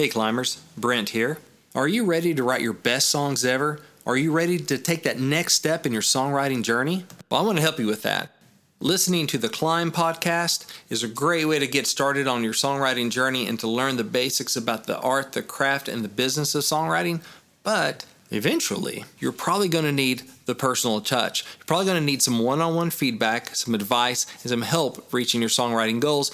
Hey, 0.00 0.08
climbers, 0.08 0.62
Brent 0.78 1.10
here. 1.10 1.36
Are 1.74 1.86
you 1.86 2.06
ready 2.06 2.32
to 2.32 2.42
write 2.42 2.62
your 2.62 2.72
best 2.72 3.10
songs 3.10 3.44
ever? 3.44 3.80
Are 4.06 4.16
you 4.16 4.32
ready 4.32 4.56
to 4.56 4.78
take 4.78 5.02
that 5.02 5.20
next 5.20 5.52
step 5.52 5.84
in 5.84 5.92
your 5.92 6.00
songwriting 6.00 6.62
journey? 6.62 7.04
Well, 7.28 7.42
I 7.42 7.44
want 7.44 7.58
to 7.58 7.62
help 7.62 7.78
you 7.78 7.86
with 7.86 8.00
that. 8.00 8.30
Listening 8.80 9.26
to 9.26 9.36
the 9.36 9.50
Climb 9.50 9.92
podcast 9.92 10.64
is 10.88 11.02
a 11.02 11.06
great 11.06 11.44
way 11.44 11.58
to 11.58 11.66
get 11.66 11.86
started 11.86 12.26
on 12.26 12.42
your 12.42 12.54
songwriting 12.54 13.10
journey 13.10 13.46
and 13.46 13.60
to 13.60 13.68
learn 13.68 13.98
the 13.98 14.02
basics 14.02 14.56
about 14.56 14.86
the 14.86 14.98
art, 15.00 15.32
the 15.32 15.42
craft, 15.42 15.86
and 15.86 16.02
the 16.02 16.08
business 16.08 16.54
of 16.54 16.62
songwriting. 16.62 17.20
But 17.62 18.06
eventually, 18.30 19.04
you're 19.18 19.32
probably 19.32 19.68
going 19.68 19.84
to 19.84 19.92
need 19.92 20.22
the 20.46 20.54
personal 20.54 21.02
touch. 21.02 21.44
You're 21.58 21.66
probably 21.66 21.84
going 21.84 22.00
to 22.00 22.06
need 22.06 22.22
some 22.22 22.38
one 22.38 22.62
on 22.62 22.74
one 22.74 22.88
feedback, 22.88 23.54
some 23.54 23.74
advice, 23.74 24.24
and 24.42 24.48
some 24.48 24.62
help 24.62 25.12
reaching 25.12 25.42
your 25.42 25.50
songwriting 25.50 26.00
goals. 26.00 26.30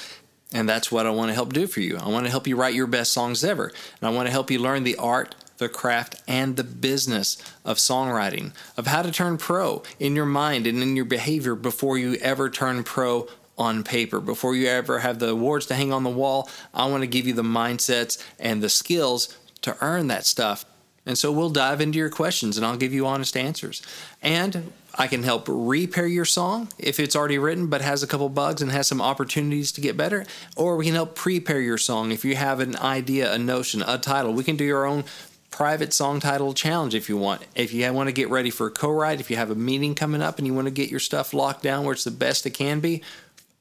And 0.56 0.66
that's 0.66 0.90
what 0.90 1.04
I 1.04 1.10
want 1.10 1.28
to 1.28 1.34
help 1.34 1.52
do 1.52 1.66
for 1.66 1.80
you. 1.80 1.98
I 1.98 2.08
want 2.08 2.24
to 2.24 2.30
help 2.30 2.46
you 2.46 2.56
write 2.56 2.72
your 2.72 2.86
best 2.86 3.12
songs 3.12 3.44
ever. 3.44 3.66
And 3.66 4.08
I 4.08 4.10
want 4.10 4.26
to 4.26 4.32
help 4.32 4.50
you 4.50 4.58
learn 4.58 4.84
the 4.84 4.96
art, 4.96 5.34
the 5.58 5.68
craft, 5.68 6.22
and 6.26 6.56
the 6.56 6.64
business 6.64 7.36
of 7.62 7.76
songwriting, 7.76 8.54
of 8.74 8.86
how 8.86 9.02
to 9.02 9.10
turn 9.12 9.36
pro 9.36 9.82
in 10.00 10.16
your 10.16 10.24
mind 10.24 10.66
and 10.66 10.82
in 10.82 10.96
your 10.96 11.04
behavior 11.04 11.54
before 11.54 11.98
you 11.98 12.14
ever 12.22 12.48
turn 12.48 12.84
pro 12.84 13.28
on 13.58 13.84
paper. 13.84 14.18
Before 14.18 14.56
you 14.56 14.66
ever 14.68 15.00
have 15.00 15.18
the 15.18 15.28
awards 15.28 15.66
to 15.66 15.74
hang 15.74 15.92
on 15.92 16.04
the 16.04 16.10
wall, 16.10 16.48
I 16.72 16.86
want 16.86 17.02
to 17.02 17.06
give 17.06 17.26
you 17.26 17.34
the 17.34 17.42
mindsets 17.42 18.24
and 18.38 18.62
the 18.62 18.70
skills 18.70 19.36
to 19.60 19.76
earn 19.82 20.06
that 20.06 20.24
stuff. 20.24 20.64
And 21.04 21.18
so 21.18 21.30
we'll 21.30 21.50
dive 21.50 21.82
into 21.82 21.98
your 21.98 22.08
questions 22.08 22.56
and 22.56 22.64
I'll 22.64 22.78
give 22.78 22.94
you 22.94 23.06
honest 23.06 23.36
answers. 23.36 23.82
And 24.22 24.72
I 24.98 25.06
can 25.06 25.22
help 25.22 25.44
repair 25.48 26.06
your 26.06 26.24
song 26.24 26.68
if 26.78 26.98
it's 26.98 27.14
already 27.14 27.38
written 27.38 27.66
but 27.66 27.82
has 27.82 28.02
a 28.02 28.06
couple 28.06 28.28
bugs 28.28 28.62
and 28.62 28.72
has 28.72 28.86
some 28.86 29.02
opportunities 29.02 29.72
to 29.72 29.80
get 29.80 29.96
better. 29.96 30.24
Or 30.56 30.76
we 30.76 30.86
can 30.86 30.94
help 30.94 31.14
prepare 31.14 31.60
your 31.60 31.78
song 31.78 32.12
if 32.12 32.24
you 32.24 32.36
have 32.36 32.60
an 32.60 32.76
idea, 32.76 33.32
a 33.32 33.38
notion, 33.38 33.82
a 33.86 33.98
title. 33.98 34.32
We 34.32 34.44
can 34.44 34.56
do 34.56 34.64
your 34.64 34.86
own 34.86 35.04
private 35.50 35.92
song 35.92 36.20
title 36.20 36.54
challenge 36.54 36.94
if 36.94 37.08
you 37.08 37.16
want. 37.16 37.42
If 37.54 37.72
you 37.72 37.90
want 37.92 38.08
to 38.08 38.12
get 38.12 38.30
ready 38.30 38.50
for 38.50 38.66
a 38.66 38.70
co 38.70 38.90
write, 38.90 39.20
if 39.20 39.30
you 39.30 39.36
have 39.36 39.50
a 39.50 39.54
meeting 39.54 39.94
coming 39.94 40.22
up 40.22 40.38
and 40.38 40.46
you 40.46 40.54
want 40.54 40.66
to 40.66 40.72
get 40.72 40.90
your 40.90 41.00
stuff 41.00 41.34
locked 41.34 41.62
down 41.62 41.84
where 41.84 41.92
it's 41.92 42.04
the 42.04 42.10
best 42.10 42.46
it 42.46 42.50
can 42.50 42.80
be, 42.80 43.02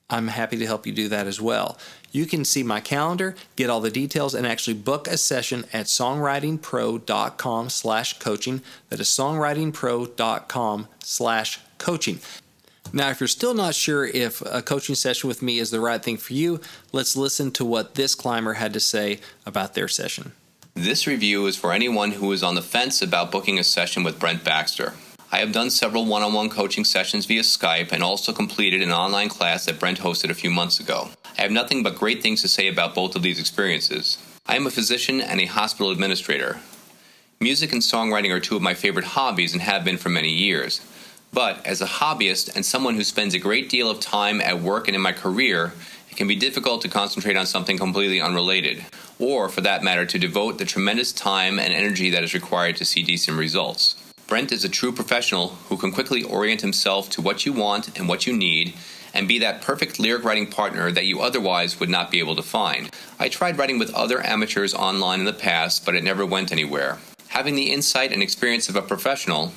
I'm 0.09 0.27
happy 0.27 0.57
to 0.57 0.65
help 0.65 0.85
you 0.85 0.93
do 0.93 1.09
that 1.09 1.27
as 1.27 1.41
well. 1.41 1.77
You 2.15 2.25
can 2.25 2.45
see 2.45 2.63
my 2.63 2.79
calendar, 2.79 3.35
get 3.57 3.69
all 3.69 3.81
the 3.81 3.91
details, 3.91 4.33
and 4.33 4.47
actually 4.47 4.75
book 4.75 5.05
a 5.05 5.17
session 5.17 5.65
at 5.73 5.87
songwritingpro.com 5.87 7.69
slash 7.69 8.19
coaching. 8.19 8.61
That 8.87 9.01
is 9.01 9.07
songwritingpro.com 9.07 10.87
slash 10.99 11.59
coaching. 11.77 12.19
Now, 12.93 13.09
if 13.09 13.19
you're 13.19 13.27
still 13.27 13.53
not 13.53 13.75
sure 13.75 14.05
if 14.05 14.41
a 14.45 14.61
coaching 14.61 14.95
session 14.95 15.27
with 15.27 15.41
me 15.41 15.59
is 15.59 15.71
the 15.71 15.81
right 15.81 16.01
thing 16.01 16.15
for 16.15 16.31
you, 16.31 16.61
let's 16.93 17.17
listen 17.17 17.51
to 17.51 17.65
what 17.65 17.95
this 17.95 18.15
climber 18.15 18.53
had 18.53 18.71
to 18.71 18.79
say 18.79 19.19
about 19.45 19.73
their 19.73 19.89
session. 19.89 20.31
This 20.73 21.05
review 21.05 21.45
is 21.47 21.57
for 21.57 21.73
anyone 21.73 22.11
who 22.11 22.31
is 22.31 22.43
on 22.43 22.55
the 22.55 22.61
fence 22.61 23.01
about 23.01 23.29
booking 23.29 23.59
a 23.59 23.63
session 23.65 24.05
with 24.05 24.21
Brent 24.21 24.45
Baxter. 24.45 24.93
I 25.33 25.39
have 25.39 25.51
done 25.51 25.69
several 25.69 26.05
one 26.05 26.21
on 26.21 26.31
one 26.31 26.49
coaching 26.49 26.85
sessions 26.85 27.25
via 27.25 27.41
Skype 27.41 27.91
and 27.91 28.01
also 28.01 28.31
completed 28.31 28.81
an 28.81 28.93
online 28.93 29.27
class 29.27 29.65
that 29.65 29.81
Brent 29.81 29.99
hosted 29.99 30.29
a 30.29 30.33
few 30.33 30.49
months 30.49 30.79
ago. 30.79 31.09
I 31.37 31.41
have 31.41 31.51
nothing 31.51 31.83
but 31.83 31.95
great 31.95 32.21
things 32.23 32.41
to 32.41 32.47
say 32.47 32.67
about 32.67 32.95
both 32.95 33.15
of 33.15 33.21
these 33.21 33.39
experiences. 33.39 34.17
I 34.45 34.55
am 34.55 34.65
a 34.65 34.71
physician 34.71 35.19
and 35.19 35.41
a 35.41 35.45
hospital 35.45 35.91
administrator. 35.91 36.61
Music 37.41 37.73
and 37.73 37.81
songwriting 37.81 38.31
are 38.31 38.39
two 38.39 38.55
of 38.55 38.61
my 38.61 38.73
favorite 38.73 39.05
hobbies 39.05 39.51
and 39.51 39.61
have 39.61 39.83
been 39.83 39.97
for 39.97 40.07
many 40.07 40.31
years. 40.31 40.79
But 41.33 41.65
as 41.65 41.81
a 41.81 41.85
hobbyist 41.85 42.55
and 42.55 42.65
someone 42.65 42.95
who 42.95 43.03
spends 43.03 43.33
a 43.33 43.39
great 43.39 43.69
deal 43.69 43.89
of 43.89 43.99
time 43.99 44.39
at 44.39 44.61
work 44.61 44.87
and 44.87 44.95
in 44.95 45.01
my 45.01 45.11
career, 45.11 45.73
it 46.09 46.15
can 46.15 46.29
be 46.29 46.35
difficult 46.37 46.81
to 46.83 46.87
concentrate 46.87 47.35
on 47.35 47.45
something 47.45 47.77
completely 47.77 48.21
unrelated, 48.21 48.85
or 49.19 49.49
for 49.49 49.59
that 49.59 49.83
matter, 49.83 50.05
to 50.05 50.17
devote 50.17 50.57
the 50.57 50.63
tremendous 50.63 51.11
time 51.11 51.59
and 51.59 51.73
energy 51.73 52.09
that 52.11 52.23
is 52.23 52.33
required 52.33 52.77
to 52.77 52.85
see 52.85 53.03
decent 53.03 53.37
results. 53.37 53.95
Brent 54.27 54.53
is 54.53 54.63
a 54.63 54.69
true 54.69 54.93
professional 54.93 55.49
who 55.67 55.75
can 55.75 55.91
quickly 55.91 56.23
orient 56.23 56.61
himself 56.61 57.09
to 57.11 57.21
what 57.21 57.45
you 57.45 57.51
want 57.51 57.99
and 57.99 58.07
what 58.07 58.25
you 58.25 58.31
need 58.31 58.73
and 59.15 59.27
be 59.27 59.39
that 59.39 59.61
perfect 59.61 59.97
lyric 59.97 60.23
writing 60.23 60.45
partner 60.45 60.91
that 60.91 61.05
you 61.05 61.21
otherwise 61.21 61.79
would 61.79 61.89
not 61.89 62.11
be 62.11 62.19
able 62.19 62.35
to 62.35 62.43
find. 62.43 62.91
I 63.17 63.29
tried 63.29 63.57
writing 63.57 63.79
with 63.79 63.93
other 63.93 64.23
amateurs 64.23 64.73
online 64.73 65.19
in 65.19 65.25
the 65.25 65.33
past, 65.33 65.85
but 65.85 65.95
it 65.95 66.03
never 66.03 66.25
went 66.25 66.51
anywhere. 66.51 66.99
Having 67.29 67.55
the 67.55 67.71
insight 67.71 68.11
and 68.11 68.21
experience 68.21 68.69
of 68.69 68.75
a 68.75 68.81
professional, 68.81 69.53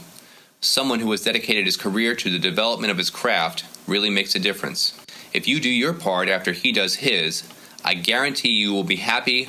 someone 0.61 1.01
who 1.01 1.11
has 1.11 1.23
dedicated 1.23 1.67
his 1.67 1.77
career 1.77 2.15
to 2.15 2.31
the 2.31 2.39
development 2.39 2.93
of 2.93 2.99
his 2.99 3.11
craft, 3.11 3.65
really 3.87 4.11
makes 4.11 4.35
a 4.35 4.39
difference. 4.39 4.99
If 5.33 5.49
you 5.49 5.61
do 5.61 5.69
your 5.69 5.93
part 5.93 6.29
after 6.29 6.53
he 6.53 6.73
does 6.73 6.97
his, 6.97 7.43
I 7.85 7.95
guarantee 7.95 8.51
you 8.51 8.73
will 8.73 8.85
be 8.85 8.97
happy 8.97 9.49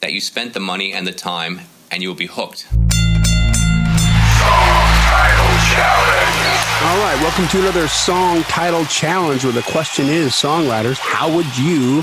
that 0.00 0.12
you 0.12 0.20
spent 0.20 0.54
the 0.54 0.60
money 0.60 0.92
and 0.92 1.06
the 1.06 1.12
time, 1.12 1.60
and 1.90 2.02
you 2.02 2.08
will 2.08 2.16
be 2.16 2.26
hooked. 2.26 2.66
All 6.82 6.98
right, 6.98 7.14
welcome 7.20 7.46
to 7.48 7.60
another 7.60 7.86
song 7.88 8.42
title 8.44 8.86
challenge 8.86 9.44
where 9.44 9.52
the 9.52 9.60
question 9.60 10.06
is 10.06 10.32
songwriters, 10.32 10.98
how 10.98 11.30
would 11.30 11.58
you 11.58 12.02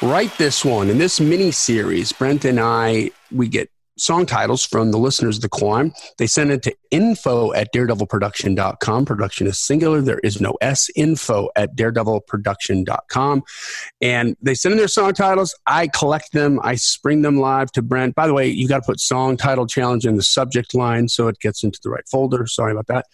write 0.00 0.32
this 0.38 0.64
one? 0.64 0.90
In 0.90 0.98
this 0.98 1.18
mini 1.18 1.50
series, 1.50 2.12
Brent 2.12 2.44
and 2.44 2.60
I, 2.60 3.10
we 3.32 3.48
get 3.48 3.68
song 3.98 4.24
titles 4.24 4.64
from 4.64 4.92
the 4.92 4.96
listeners 4.96 5.36
of 5.38 5.42
the 5.42 5.48
climb. 5.48 5.92
They 6.18 6.28
send 6.28 6.52
it 6.52 6.62
to 6.62 6.74
info 6.92 7.52
at 7.52 7.74
daredevilproduction.com. 7.74 9.04
Production 9.06 9.48
is 9.48 9.58
singular. 9.58 10.00
There 10.00 10.20
is 10.20 10.40
no 10.40 10.56
S. 10.60 10.88
Info 10.94 11.48
at 11.56 11.76
daredevilproduction.com. 11.76 13.42
And 14.00 14.36
they 14.40 14.54
send 14.54 14.72
in 14.72 14.78
their 14.78 14.86
song 14.86 15.14
titles. 15.14 15.52
I 15.66 15.88
collect 15.88 16.32
them. 16.32 16.60
I 16.62 16.76
spring 16.76 17.22
them 17.22 17.40
live 17.40 17.72
to 17.72 17.82
Brent. 17.82 18.14
By 18.14 18.28
the 18.28 18.34
way, 18.34 18.46
you 18.46 18.68
got 18.68 18.78
to 18.78 18.86
put 18.86 19.00
song 19.00 19.36
title 19.36 19.66
challenge 19.66 20.06
in 20.06 20.16
the 20.16 20.22
subject 20.22 20.74
line 20.74 21.08
so 21.08 21.26
it 21.26 21.40
gets 21.40 21.64
into 21.64 21.80
the 21.82 21.90
right 21.90 22.08
folder. 22.08 22.46
Sorry 22.46 22.70
about 22.70 22.86
that. 22.86 23.06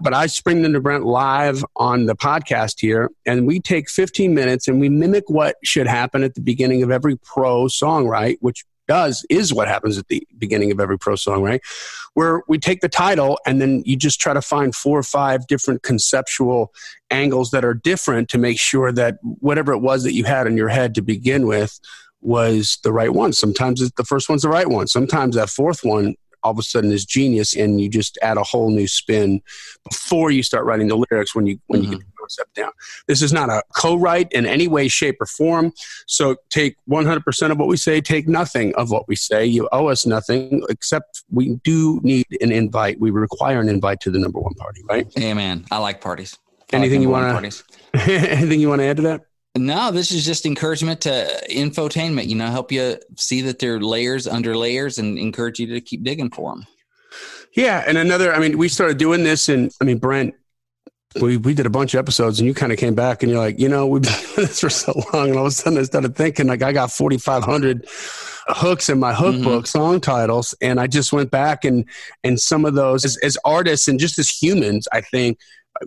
But 0.00 0.14
I 0.14 0.26
spring 0.26 0.62
them 0.62 0.72
to 0.72 0.80
Brent 0.80 1.04
live 1.04 1.64
on 1.76 2.06
the 2.06 2.16
podcast 2.16 2.80
here. 2.80 3.10
And 3.26 3.46
we 3.46 3.60
take 3.60 3.88
15 3.88 4.34
minutes 4.34 4.68
and 4.68 4.80
we 4.80 4.88
mimic 4.88 5.24
what 5.28 5.56
should 5.64 5.86
happen 5.86 6.22
at 6.22 6.34
the 6.34 6.40
beginning 6.40 6.82
of 6.82 6.90
every 6.90 7.16
pro 7.16 7.68
song, 7.68 8.06
right? 8.06 8.38
Which 8.40 8.64
does 8.86 9.24
is 9.30 9.52
what 9.52 9.68
happens 9.68 9.98
at 9.98 10.08
the 10.08 10.26
beginning 10.38 10.70
of 10.70 10.80
every 10.80 10.98
pro 10.98 11.16
song, 11.16 11.42
right? 11.42 11.60
Where 12.14 12.42
we 12.48 12.58
take 12.58 12.80
the 12.80 12.88
title 12.88 13.38
and 13.46 13.60
then 13.60 13.82
you 13.86 13.96
just 13.96 14.20
try 14.20 14.34
to 14.34 14.42
find 14.42 14.74
four 14.74 14.98
or 14.98 15.02
five 15.02 15.46
different 15.46 15.82
conceptual 15.82 16.72
angles 17.10 17.50
that 17.50 17.64
are 17.64 17.74
different 17.74 18.28
to 18.30 18.38
make 18.38 18.58
sure 18.58 18.92
that 18.92 19.16
whatever 19.22 19.72
it 19.72 19.78
was 19.78 20.02
that 20.04 20.12
you 20.12 20.24
had 20.24 20.46
in 20.46 20.56
your 20.56 20.68
head 20.68 20.94
to 20.94 21.02
begin 21.02 21.46
with 21.46 21.78
was 22.20 22.78
the 22.82 22.92
right 22.92 23.12
one. 23.12 23.32
Sometimes 23.32 23.90
the 23.92 24.04
first 24.04 24.28
one's 24.28 24.42
the 24.42 24.48
right 24.48 24.68
one. 24.68 24.86
Sometimes 24.86 25.36
that 25.36 25.50
fourth 25.50 25.84
one 25.84 26.14
all 26.44 26.52
of 26.52 26.58
a 26.58 26.62
sudden 26.62 26.92
is 26.92 27.04
genius 27.04 27.56
and 27.56 27.80
you 27.80 27.88
just 27.88 28.18
add 28.22 28.36
a 28.36 28.42
whole 28.42 28.70
new 28.70 28.86
spin 28.86 29.42
before 29.88 30.30
you 30.30 30.42
start 30.42 30.64
writing 30.64 30.88
the 30.88 30.96
lyrics 31.10 31.34
when 31.34 31.46
you 31.46 31.58
when 31.66 31.82
mm-hmm. 31.82 31.92
you 31.92 31.98
get 31.98 32.06
the 32.06 32.12
concept 32.18 32.54
down. 32.54 32.70
This 33.08 33.22
is 33.22 33.32
not 33.32 33.48
a 33.48 33.62
co-write 33.76 34.30
in 34.32 34.46
any 34.46 34.68
way, 34.68 34.88
shape, 34.88 35.16
or 35.20 35.26
form. 35.26 35.72
So 36.06 36.36
take 36.50 36.76
100% 36.88 37.50
of 37.50 37.58
what 37.58 37.68
we 37.68 37.76
say, 37.76 38.00
take 38.00 38.28
nothing 38.28 38.74
of 38.76 38.90
what 38.90 39.08
we 39.08 39.16
say. 39.16 39.46
You 39.46 39.68
owe 39.72 39.88
us 39.88 40.06
nothing 40.06 40.62
except 40.68 41.24
we 41.30 41.56
do 41.64 42.00
need 42.02 42.26
an 42.40 42.52
invite. 42.52 43.00
We 43.00 43.10
require 43.10 43.60
an 43.60 43.68
invite 43.68 44.00
to 44.00 44.10
the 44.10 44.18
number 44.18 44.38
one 44.38 44.54
party, 44.54 44.82
right? 44.88 45.06
Amen. 45.18 45.64
I 45.70 45.78
like 45.78 46.00
parties. 46.00 46.38
I 46.72 46.76
anything 46.76 47.00
like 47.00 47.02
you 47.02 47.10
want 47.10 47.54
to 47.54 47.64
anything 48.10 48.60
you 48.60 48.68
want 48.68 48.80
to 48.80 48.86
add 48.86 48.96
to 48.96 49.02
that? 49.04 49.22
No, 49.56 49.92
this 49.92 50.10
is 50.10 50.24
just 50.24 50.46
encouragement 50.46 51.02
to 51.02 51.42
infotainment. 51.48 52.26
You 52.26 52.34
know, 52.34 52.48
help 52.48 52.72
you 52.72 52.98
see 53.16 53.40
that 53.42 53.60
there 53.60 53.76
are 53.76 53.80
layers 53.80 54.26
under 54.26 54.56
layers, 54.56 54.98
and 54.98 55.18
encourage 55.18 55.60
you 55.60 55.66
to 55.68 55.80
keep 55.80 56.02
digging 56.02 56.30
for 56.30 56.52
them. 56.52 56.66
Yeah, 57.54 57.84
and 57.86 57.96
another. 57.96 58.34
I 58.34 58.40
mean, 58.40 58.58
we 58.58 58.68
started 58.68 58.98
doing 58.98 59.22
this, 59.22 59.48
and 59.48 59.70
I 59.80 59.84
mean, 59.84 59.98
Brent, 59.98 60.34
we 61.20 61.36
we 61.36 61.54
did 61.54 61.66
a 61.66 61.70
bunch 61.70 61.94
of 61.94 61.98
episodes, 62.00 62.40
and 62.40 62.48
you 62.48 62.54
kind 62.54 62.72
of 62.72 62.78
came 62.78 62.96
back, 62.96 63.22
and 63.22 63.30
you're 63.30 63.40
like, 63.40 63.60
you 63.60 63.68
know, 63.68 63.86
we've 63.86 64.02
been 64.02 64.12
doing 64.34 64.48
this 64.48 64.60
for 64.60 64.70
so 64.70 64.92
long, 65.12 65.28
and 65.28 65.38
all 65.38 65.46
of 65.46 65.52
a 65.52 65.54
sudden, 65.54 65.78
I 65.78 65.82
started 65.84 66.16
thinking, 66.16 66.48
like, 66.48 66.62
I 66.62 66.72
got 66.72 66.90
4,500 66.90 67.86
hooks 68.48 68.88
in 68.88 68.98
my 68.98 69.14
hook 69.14 69.36
mm-hmm. 69.36 69.44
book, 69.44 69.66
song 69.68 70.00
titles, 70.00 70.54
and 70.60 70.80
I 70.80 70.88
just 70.88 71.12
went 71.12 71.30
back 71.30 71.64
and 71.64 71.84
and 72.24 72.40
some 72.40 72.64
of 72.64 72.74
those 72.74 73.04
as, 73.04 73.16
as 73.18 73.38
artists 73.44 73.86
and 73.86 74.00
just 74.00 74.18
as 74.18 74.28
humans, 74.28 74.88
I 74.92 75.00
think 75.00 75.38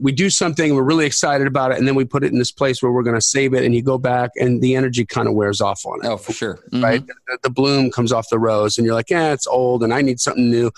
we 0.02 0.12
do 0.12 0.30
something 0.30 0.76
we're 0.76 0.84
really 0.84 1.06
excited 1.06 1.48
about 1.48 1.72
it 1.72 1.78
and 1.78 1.88
then 1.88 1.96
we 1.96 2.04
put 2.04 2.24
it 2.24 2.32
in 2.32 2.38
this 2.38 2.52
place 2.52 2.84
where 2.84 2.92
we're 2.92 3.04
going 3.04 3.16
to 3.16 3.22
save 3.22 3.54
it 3.54 3.64
and 3.64 3.74
you 3.74 3.82
go 3.82 3.98
back 3.98 4.32
and 4.36 4.62
the 4.62 4.76
energy 4.76 5.06
kind 5.06 5.28
of 5.28 5.34
wears 5.34 5.62
off 5.62 5.86
on 5.86 6.00
it 6.04 6.08
oh 6.08 6.18
for 6.18 6.34
sure 6.34 6.56
mm-hmm. 6.72 6.84
right 6.84 7.08
the, 7.08 7.38
the, 7.44 7.50
bloom 7.50 7.90
comes 7.90 8.12
off 8.12 8.28
the 8.30 8.40
rose 8.40 8.78
and 8.78 8.86
you're 8.86 8.94
like 8.94 9.10
yeah 9.10 9.32
it's 9.32 9.48
old 9.48 9.84
and 9.84 9.94
i 9.94 10.02
need 10.02 10.20
something 10.20 10.50
new 10.50 10.70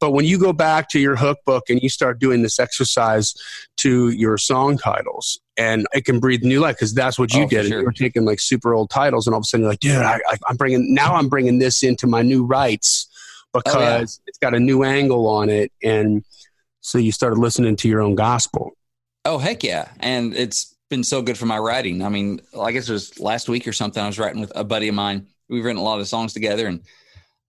but 0.00 0.10
when 0.10 0.24
you 0.24 0.38
go 0.38 0.52
back 0.52 0.88
to 0.88 0.98
your 0.98 1.16
hook 1.16 1.38
book 1.46 1.64
and 1.70 1.80
you 1.80 1.88
start 1.88 2.18
doing 2.18 2.42
this 2.42 2.58
exercise 2.58 3.34
to 3.76 4.10
your 4.10 4.36
song 4.36 4.76
titles 4.76 5.38
and 5.56 5.86
it 5.94 6.04
can 6.04 6.20
breathe 6.20 6.42
new 6.42 6.60
life 6.60 6.76
because 6.76 6.92
that's 6.92 7.18
what 7.18 7.32
you 7.32 7.44
oh, 7.44 7.48
did. 7.48 7.66
Sure. 7.66 7.80
You 7.80 7.84
were 7.86 7.92
taking 7.92 8.24
like 8.24 8.40
super 8.40 8.74
old 8.74 8.90
titles, 8.90 9.26
and 9.26 9.32
all 9.32 9.38
of 9.38 9.42
a 9.42 9.46
sudden 9.46 9.62
you're 9.62 9.72
like, 9.72 9.80
dude, 9.80 9.96
I, 9.96 10.20
am 10.48 10.56
bringing 10.56 10.92
now. 10.92 11.14
I'm 11.14 11.28
bringing 11.28 11.58
this 11.58 11.82
into 11.82 12.06
my 12.06 12.22
new 12.22 12.44
writes 12.44 13.08
because 13.54 13.74
oh, 13.74 13.80
yeah. 13.80 14.00
it's 14.00 14.38
got 14.38 14.54
a 14.54 14.60
new 14.60 14.84
angle 14.84 15.26
on 15.26 15.48
it, 15.48 15.72
and 15.82 16.24
so 16.86 16.98
you 16.98 17.10
started 17.10 17.40
listening 17.40 17.74
to 17.74 17.88
your 17.88 18.00
own 18.00 18.14
gospel. 18.14 18.70
Oh 19.24 19.38
heck 19.38 19.64
yeah! 19.64 19.88
And 19.98 20.32
it's 20.36 20.76
been 20.88 21.02
so 21.02 21.20
good 21.20 21.36
for 21.36 21.46
my 21.46 21.58
writing. 21.58 22.04
I 22.04 22.08
mean, 22.08 22.40
I 22.58 22.70
guess 22.70 22.88
it 22.88 22.92
was 22.92 23.18
last 23.18 23.48
week 23.48 23.66
or 23.66 23.72
something. 23.72 24.00
I 24.00 24.06
was 24.06 24.20
writing 24.20 24.40
with 24.40 24.52
a 24.54 24.62
buddy 24.62 24.86
of 24.86 24.94
mine. 24.94 25.26
We've 25.48 25.64
written 25.64 25.80
a 25.80 25.84
lot 25.84 25.98
of 25.98 26.06
songs 26.06 26.32
together, 26.32 26.68
and 26.68 26.82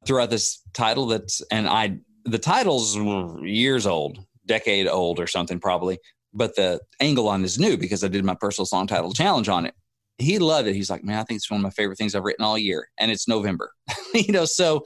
throughout 0.08 0.32
this 0.32 0.64
title 0.74 1.06
that's, 1.06 1.44
and 1.52 1.68
I, 1.68 2.00
the 2.26 2.40
title's 2.40 2.98
years 3.44 3.86
old, 3.86 4.26
decade 4.48 4.88
old 4.88 5.20
or 5.20 5.28
something 5.28 5.60
probably, 5.60 6.00
but 6.34 6.56
the 6.56 6.80
angle 7.00 7.28
on 7.28 7.44
is 7.44 7.60
new 7.60 7.78
because 7.78 8.04
I 8.04 8.08
did 8.08 8.26
my 8.26 8.36
personal 8.36 8.66
song 8.66 8.88
title 8.88 9.14
challenge 9.14 9.50
on 9.50 9.68
it. 9.68 9.76
He 10.18 10.40
loved 10.40 10.68
it. 10.68 10.74
He's 10.74 10.90
like, 10.90 11.04
man, 11.04 11.20
I 11.20 11.24
think 11.24 11.38
it's 11.38 11.52
one 11.52 11.60
of 11.60 11.64
my 11.64 11.70
favorite 11.70 12.00
things 12.00 12.16
I've 12.16 12.24
written 12.24 12.44
all 12.44 12.58
year, 12.58 12.90
and 12.98 13.12
it's 13.12 13.28
November. 13.28 13.72
you 14.16 14.34
know, 14.34 14.46
so 14.46 14.84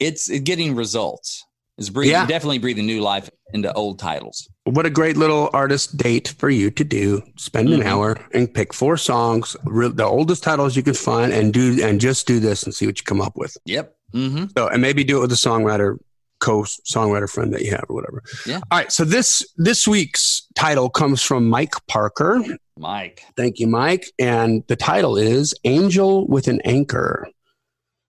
it's 0.00 0.28
getting 0.40 0.74
results. 0.74 1.44
It's 1.78 1.90
breathing, 1.90 2.12
yeah. 2.12 2.26
definitely 2.26 2.58
breathing 2.58 2.86
new 2.86 3.00
life 3.00 3.30
into 3.54 3.72
old 3.72 4.00
titles. 4.00 4.48
What 4.64 4.84
a 4.84 4.90
great 4.90 5.16
little 5.16 5.48
artist 5.52 5.96
date 5.96 6.34
for 6.38 6.50
you 6.50 6.72
to 6.72 6.84
do. 6.84 7.22
Spend 7.36 7.68
mm-hmm. 7.68 7.82
an 7.82 7.86
hour 7.86 8.20
and 8.34 8.52
pick 8.52 8.74
four 8.74 8.96
songs, 8.96 9.56
the 9.64 10.04
oldest 10.04 10.42
titles 10.42 10.76
you 10.76 10.82
can 10.82 10.94
find, 10.94 11.32
and 11.32 11.54
do 11.54 11.78
and 11.82 12.00
just 12.00 12.26
do 12.26 12.40
this 12.40 12.64
and 12.64 12.74
see 12.74 12.86
what 12.86 12.98
you 12.98 13.04
come 13.04 13.20
up 13.20 13.36
with. 13.36 13.56
Yep. 13.64 13.94
Mm-hmm. 14.12 14.46
So 14.56 14.68
and 14.68 14.82
maybe 14.82 15.04
do 15.04 15.18
it 15.18 15.20
with 15.20 15.32
a 15.32 15.36
songwriter 15.36 15.98
co-songwriter 16.40 17.28
friend 17.28 17.52
that 17.52 17.62
you 17.62 17.70
have 17.70 17.84
or 17.88 17.94
whatever. 17.94 18.22
Yeah. 18.46 18.60
All 18.70 18.78
right. 18.78 18.92
So 18.92 19.04
this 19.04 19.46
this 19.56 19.86
week's 19.86 20.46
title 20.56 20.90
comes 20.90 21.22
from 21.22 21.48
Mike 21.48 21.74
Parker. 21.86 22.42
Mike. 22.76 23.22
Thank 23.36 23.58
you, 23.58 23.66
Mike. 23.66 24.06
And 24.18 24.64
the 24.66 24.76
title 24.76 25.16
is 25.16 25.54
Angel 25.64 26.26
with 26.26 26.48
an 26.48 26.60
Anchor. 26.64 27.28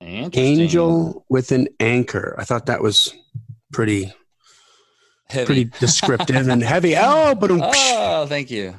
Angel 0.01 1.25
with 1.29 1.51
an 1.51 1.67
Anchor. 1.79 2.35
I 2.37 2.45
thought 2.45 2.67
that 2.67 2.81
was 2.81 3.13
pretty 3.71 4.13
heavy. 5.29 5.45
pretty 5.45 5.65
descriptive 5.79 6.47
and 6.47 6.63
heavy. 6.63 6.95
Oh, 6.97 7.35
but 7.35 7.51
oh, 7.51 8.25
thank 8.27 8.49
you. 8.51 8.75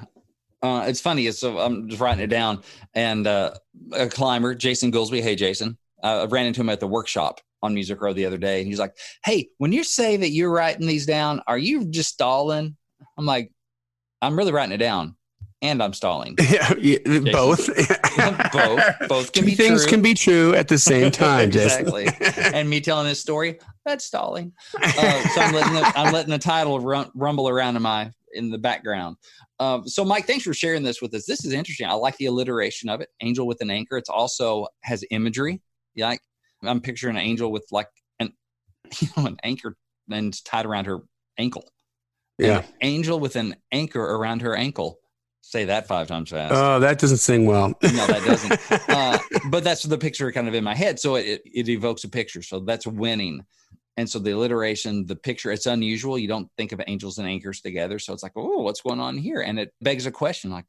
Uh, 0.63 0.85
it's 0.87 1.01
funny. 1.01 1.31
So 1.33 1.59
I'm 1.59 1.89
just 1.89 2.01
writing 2.01 2.23
it 2.23 2.29
down. 2.29 2.63
And 2.95 3.27
uh, 3.27 3.55
a 3.93 4.09
climber, 4.09 4.55
Jason 4.55 4.93
Goolsby. 4.93 5.23
Hey, 5.23 5.37
Jason. 5.37 5.79
Uh, 6.03 6.23
I 6.23 6.25
ran 6.27 6.47
into 6.47 6.61
him 6.61 6.69
at 6.69 6.81
the 6.81 6.87
workshop 6.87 7.41
on 7.63 7.75
Music 7.75 8.01
Row 8.01 8.13
the 8.13 8.25
other 8.27 8.39
day, 8.39 8.61
and 8.61 8.67
he's 8.67 8.79
like, 8.79 8.97
"Hey, 9.25 9.51
when 9.59 9.73
you 9.73 9.85
say 9.85 10.17
that 10.17 10.31
you're 10.31 10.51
writing 10.51 10.87
these 10.87 11.05
down, 11.07 11.43
are 11.47 11.59
you 11.59 11.85
just 11.87 12.11
stalling?" 12.15 12.77
I'm 13.19 13.27
like, 13.27 13.53
"I'm 14.23 14.37
really 14.37 14.53
writing 14.53 14.73
it 14.73 14.79
down." 14.79 15.17
And 15.63 15.83
I'm 15.83 15.93
stalling. 15.93 16.37
Yeah, 16.51 16.73
yeah 16.79 16.99
both. 17.33 17.67
both. 18.53 19.09
Both 19.09 19.33
can 19.33 19.43
Two 19.43 19.47
be 19.51 19.55
things 19.55 19.83
true. 19.83 19.91
can 19.91 20.03
be 20.03 20.15
true 20.15 20.55
at 20.55 20.69
the 20.69 20.79
same 20.79 21.11
time. 21.27 21.49
exactly. 21.49 22.09
and 22.55 22.69
me 22.69 22.81
telling 22.81 23.07
this 23.07 23.21
story, 23.21 23.59
that's 23.85 24.05
stalling. 24.05 24.53
Uh, 24.83 25.29
so 25.29 25.41
I'm 25.41 25.55
letting 25.55 25.75
the, 25.75 25.93
I'm 25.97 26.13
letting 26.13 26.31
the 26.31 26.39
title 26.39 26.81
run, 26.81 27.11
rumble 27.15 27.49
around 27.49 27.77
in 27.77 27.83
my 27.83 28.11
in 28.33 28.51
the 28.51 28.59
background. 28.59 29.17
Uh, 29.59 29.83
so 29.85 30.05
Mike, 30.05 30.27
thanks 30.27 30.45
for 30.45 30.55
sharing 30.55 30.83
this 30.83 31.03
with 31.03 31.13
us. 31.15 31.27
This 31.27 31.45
is 31.45 31.53
interesting. 31.53 31.87
I 31.87 31.93
like 31.93 32.17
the 32.17 32.27
alliteration 32.27 32.89
of 32.89 33.01
it. 33.03 33.09
Angel 33.21 33.47
with 33.47 33.61
an 33.61 33.71
anchor. 33.71 33.99
It's 33.99 34.09
also 34.09 34.67
has 34.83 35.05
imagery. 35.11 35.61
Yeah, 35.95 36.09
like 36.09 36.21
I'm 36.63 36.81
picturing 36.81 37.17
an 37.17 37.23
angel 37.23 37.53
with 37.53 37.67
like 37.71 37.89
an 38.19 38.33
you 39.01 39.09
know 39.17 39.27
an 39.27 39.37
anchor 39.43 39.77
and 40.11 40.43
tied 40.45 40.65
around 40.67 40.87
her 40.87 41.01
ankle. 41.37 41.69
Yeah, 42.39 42.59
an 42.61 42.65
angel 42.81 43.21
with 43.21 43.37
an 43.37 43.57
anchor 43.73 44.03
around 44.03 44.41
her 44.43 44.57
ankle. 44.57 44.99
Say 45.51 45.65
that 45.65 45.89
five 45.89 46.07
times 46.07 46.31
fast. 46.31 46.55
Oh, 46.55 46.79
that 46.79 47.01
doesn't 47.01 47.17
sing 47.17 47.45
well. 47.45 47.71
no, 47.83 48.07
that 48.07 48.23
doesn't. 48.25 48.61
Uh, 48.89 49.19
but 49.51 49.65
that's 49.65 49.83
the 49.83 49.99
picture 49.99 50.31
kind 50.31 50.47
of 50.47 50.55
in 50.55 50.63
my 50.63 50.77
head. 50.77 51.01
So 51.01 51.17
it, 51.17 51.43
it 51.45 51.69
evokes 51.69 52.05
a 52.05 52.09
picture. 52.09 52.41
So 52.41 52.61
that's 52.61 52.87
winning. 52.87 53.45
And 53.97 54.09
so 54.09 54.21
the 54.21 54.31
alliteration, 54.31 55.07
the 55.07 55.17
picture, 55.17 55.51
it's 55.51 55.67
unusual. 55.67 56.19
You 56.21 56.29
don't 56.29 56.49
think 56.57 56.71
of 56.71 56.81
angels 56.87 57.19
and 57.19 57.27
anchors 57.27 57.61
together. 57.61 57.99
So 57.99 58.13
it's 58.13 58.23
like, 58.23 58.33
oh, 58.37 58.63
what's 58.63 58.81
going 58.81 59.01
on 59.01 59.19
here? 59.19 59.41
And 59.41 59.59
it 59.59 59.75
begs 59.81 60.07
a 60.07 60.13
question 60.13 60.53
like, 60.53 60.67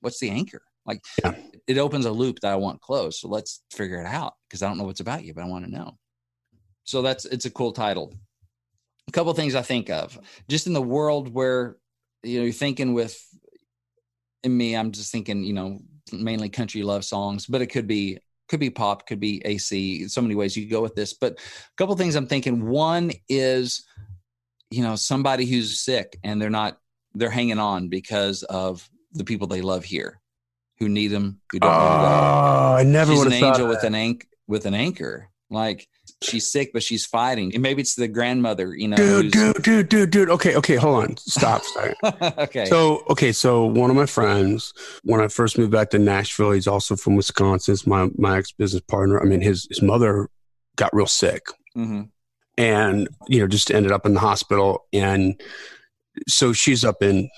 what's 0.00 0.18
the 0.18 0.30
anchor? 0.30 0.62
Like 0.84 1.04
yeah. 1.22 1.36
it 1.68 1.78
opens 1.78 2.04
a 2.04 2.10
loop 2.10 2.40
that 2.40 2.52
I 2.52 2.56
want 2.56 2.80
closed. 2.80 3.20
So 3.20 3.28
let's 3.28 3.62
figure 3.72 4.00
it 4.00 4.06
out 4.06 4.34
because 4.48 4.64
I 4.64 4.68
don't 4.68 4.78
know 4.78 4.84
what's 4.84 5.00
about 5.00 5.22
you, 5.22 5.32
but 5.32 5.44
I 5.44 5.48
want 5.48 5.64
to 5.64 5.70
know. 5.70 5.96
So 6.82 7.02
that's 7.02 7.24
it's 7.24 7.46
a 7.46 7.50
cool 7.50 7.72
title. 7.72 8.12
A 9.06 9.12
couple 9.12 9.32
things 9.34 9.54
I 9.54 9.62
think 9.62 9.90
of 9.90 10.18
just 10.48 10.66
in 10.66 10.72
the 10.72 10.82
world 10.82 11.32
where 11.32 11.76
you 12.24 12.38
know 12.38 12.44
you're 12.44 12.52
thinking 12.52 12.94
with 12.94 13.16
in 14.44 14.56
me, 14.56 14.76
I'm 14.76 14.92
just 14.92 15.10
thinking, 15.10 15.42
you 15.42 15.52
know, 15.52 15.80
mainly 16.12 16.48
country 16.48 16.82
love 16.82 17.04
songs, 17.04 17.46
but 17.46 17.62
it 17.62 17.66
could 17.66 17.86
be 17.86 18.18
could 18.48 18.60
be 18.60 18.70
pop, 18.70 19.06
could 19.06 19.20
be 19.20 19.42
AC. 19.44 20.06
So 20.08 20.20
many 20.20 20.34
ways 20.34 20.56
you 20.56 20.64
could 20.64 20.72
go 20.72 20.82
with 20.82 20.94
this. 20.94 21.14
But 21.14 21.32
a 21.38 21.76
couple 21.76 21.96
things 21.96 22.14
I'm 22.14 22.26
thinking. 22.26 22.66
One 22.66 23.10
is, 23.28 23.86
you 24.70 24.82
know, 24.82 24.96
somebody 24.96 25.46
who's 25.46 25.80
sick 25.80 26.18
and 26.22 26.40
they're 26.40 26.50
not 26.50 26.78
they're 27.14 27.30
hanging 27.30 27.58
on 27.58 27.88
because 27.88 28.42
of 28.44 28.88
the 29.12 29.24
people 29.24 29.46
they 29.46 29.62
love 29.62 29.84
here 29.84 30.20
who 30.78 30.88
need 30.88 31.08
them, 31.08 31.40
who 31.50 31.60
don't. 31.60 31.70
Oh, 31.70 32.74
I 32.78 32.82
never 32.82 33.12
would 33.14 33.32
have 33.32 33.42
an 33.42 33.44
angel 33.48 33.68
with 33.68 33.84
an 33.84 33.94
anch- 33.94 34.26
with 34.46 34.66
an 34.66 34.74
anchor. 34.74 35.30
Like 35.48 35.88
she's 36.24 36.50
sick, 36.50 36.72
but 36.72 36.82
she's 36.82 37.04
fighting. 37.04 37.52
And 37.54 37.62
maybe 37.62 37.82
it's 37.82 37.94
the 37.94 38.08
grandmother, 38.08 38.74
you 38.74 38.88
know. 38.88 38.96
Dude, 38.96 39.32
dude, 39.32 39.62
dude, 39.62 39.88
dude, 39.88 40.10
dude. 40.10 40.30
Okay, 40.30 40.56
okay, 40.56 40.76
hold 40.76 41.04
on. 41.04 41.16
Stop. 41.16 41.62
okay. 42.38 42.64
So, 42.66 43.04
okay, 43.10 43.32
so 43.32 43.64
one 43.66 43.90
of 43.90 43.96
my 43.96 44.06
friends, 44.06 44.72
when 45.02 45.20
I 45.20 45.28
first 45.28 45.58
moved 45.58 45.72
back 45.72 45.90
to 45.90 45.98
Nashville, 45.98 46.52
he's 46.52 46.66
also 46.66 46.96
from 46.96 47.16
Wisconsin. 47.16 47.72
It's 47.72 47.86
my 47.86 48.10
my 48.16 48.38
ex 48.38 48.52
business 48.52 48.82
partner. 48.82 49.20
I 49.20 49.24
mean, 49.24 49.40
his 49.40 49.66
his 49.68 49.82
mother 49.82 50.28
got 50.76 50.94
real 50.94 51.06
sick, 51.06 51.42
mm-hmm. 51.76 52.02
and 52.58 53.08
you 53.28 53.40
know, 53.40 53.46
just 53.46 53.70
ended 53.70 53.92
up 53.92 54.06
in 54.06 54.14
the 54.14 54.20
hospital. 54.20 54.86
And 54.92 55.40
so 56.28 56.52
she's 56.52 56.84
up 56.84 57.02
in 57.02 57.28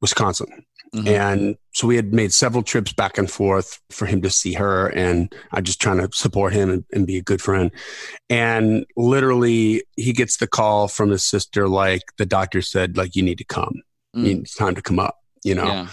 Wisconsin. 0.00 0.64
Mm-hmm. 0.94 1.08
And 1.08 1.56
so 1.72 1.86
we 1.86 1.96
had 1.96 2.14
made 2.14 2.32
several 2.32 2.62
trips 2.62 2.92
back 2.92 3.18
and 3.18 3.30
forth 3.30 3.80
for 3.90 4.06
him 4.06 4.22
to 4.22 4.30
see 4.30 4.54
her. 4.54 4.88
And 4.88 5.32
I 5.52 5.60
just 5.60 5.80
trying 5.80 5.98
to 5.98 6.08
support 6.16 6.52
him 6.52 6.70
and, 6.70 6.84
and 6.92 7.06
be 7.06 7.18
a 7.18 7.22
good 7.22 7.42
friend. 7.42 7.70
And 8.30 8.86
literally, 8.96 9.82
he 9.96 10.12
gets 10.12 10.38
the 10.38 10.46
call 10.46 10.88
from 10.88 11.10
his 11.10 11.24
sister, 11.24 11.68
like 11.68 12.02
the 12.18 12.26
doctor 12.26 12.62
said, 12.62 12.96
like, 12.96 13.16
you 13.16 13.22
need 13.22 13.38
to 13.38 13.44
come. 13.44 13.82
Mm. 14.16 14.42
It's 14.42 14.54
time 14.54 14.74
to 14.74 14.82
come 14.82 14.98
up, 14.98 15.16
you 15.44 15.54
know? 15.54 15.66
Yeah. 15.66 15.88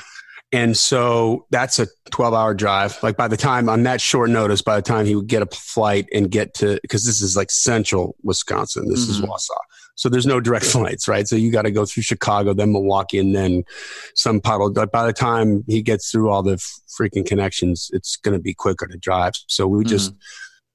And 0.53 0.77
so 0.77 1.47
that's 1.49 1.79
a 1.79 1.87
12 2.11 2.33
hour 2.35 2.53
drive. 2.53 3.01
Like 3.01 3.17
by 3.17 3.27
the 3.27 3.35
time 3.35 3.67
on 3.67 3.83
that 3.83 3.99
short 3.99 4.29
notice, 4.29 4.61
by 4.61 4.75
the 4.75 4.83
time 4.83 5.07
he 5.07 5.15
would 5.15 5.27
get 5.27 5.41
a 5.41 5.47
flight 5.47 6.07
and 6.13 6.29
get 6.29 6.53
to, 6.55 6.79
because 6.83 7.05
this 7.05 7.21
is 7.21 7.35
like 7.35 7.49
central 7.49 8.15
Wisconsin, 8.21 8.87
this 8.87 9.09
mm-hmm. 9.09 9.23
is 9.23 9.29
Wausau. 9.29 9.57
So 9.95 10.09
there's 10.09 10.25
no 10.25 10.39
direct 10.39 10.65
flights, 10.73 11.07
right? 11.07 11.27
So 11.27 11.35
you 11.35 11.51
got 11.51 11.63
to 11.63 11.71
go 11.71 11.85
through 11.85 12.03
Chicago, 12.03 12.53
then 12.53 12.71
Milwaukee, 12.71 13.19
and 13.19 13.35
then 13.35 13.63
some 14.15 14.41
puddle. 14.41 14.71
But 14.71 14.91
by 14.91 15.05
the 15.05 15.13
time 15.13 15.63
he 15.67 15.81
gets 15.81 16.11
through 16.11 16.29
all 16.29 16.43
the 16.43 16.55
freaking 16.99 17.25
connections, 17.25 17.89
it's 17.93 18.15
going 18.15 18.37
to 18.37 18.41
be 18.41 18.53
quicker 18.53 18.87
to 18.87 18.97
drive. 18.97 19.33
So 19.47 19.67
we 19.67 19.83
just 19.83 20.11
mm-hmm. 20.11 20.19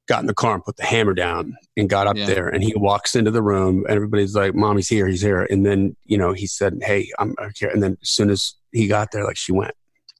got 0.09 0.20
in 0.20 0.26
the 0.26 0.35
car 0.35 0.55
and 0.55 0.65
put 0.65 0.76
the 0.76 0.85
hammer 0.85 1.15
down 1.15 1.56
and 1.76 1.88
got 1.88 2.06
up 2.06 2.17
yeah. 2.17 2.26
there. 2.26 2.49
And 2.49 2.62
he 2.62 2.75
walks 2.76 3.16
into 3.16 3.31
the 3.31 3.43
room. 3.43 3.85
And 3.88 3.95
everybody's 3.95 4.35
like, 4.35 4.54
"Mommy's 4.54 4.88
here. 4.88 5.07
He's 5.07 5.23
here." 5.23 5.43
And 5.43 5.64
then 5.66 5.97
you 6.04 6.19
know 6.19 6.33
he 6.33 6.47
said, 6.47 6.78
"Hey, 6.83 7.11
I'm 7.19 7.35
here." 7.57 7.71
And 7.71 7.83
then 7.83 7.97
as 8.02 8.11
soon 8.11 8.31
as 8.31 8.54
he 8.73 8.87
got 8.88 9.12
there, 9.12 9.25
like 9.25 9.37
she 9.37 9.52
went. 9.52 9.75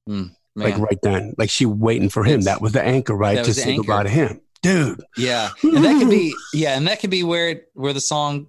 Mm, 0.09 0.31
like 0.57 0.79
right 0.79 0.99
then, 1.03 1.35
like 1.39 1.51
she 1.51 1.67
waiting 1.67 2.09
for 2.09 2.25
him. 2.25 2.39
It's, 2.39 2.47
that 2.47 2.61
was 2.61 2.73
the 2.73 2.83
anchor, 2.83 3.15
right? 3.15 3.45
To 3.45 3.55
say 3.55 3.77
goodbye 3.77 4.05
to 4.05 4.09
him, 4.09 4.41
dude. 4.63 5.03
Yeah, 5.17 5.51
and 5.63 5.85
that 5.85 5.99
could 5.99 6.11
be 6.11 6.35
yeah, 6.53 6.77
and 6.77 6.87
that 6.89 7.01
could 7.01 7.11
be 7.11 7.23
where 7.23 7.63
where 7.75 7.93
the 7.93 8.01
song 8.01 8.49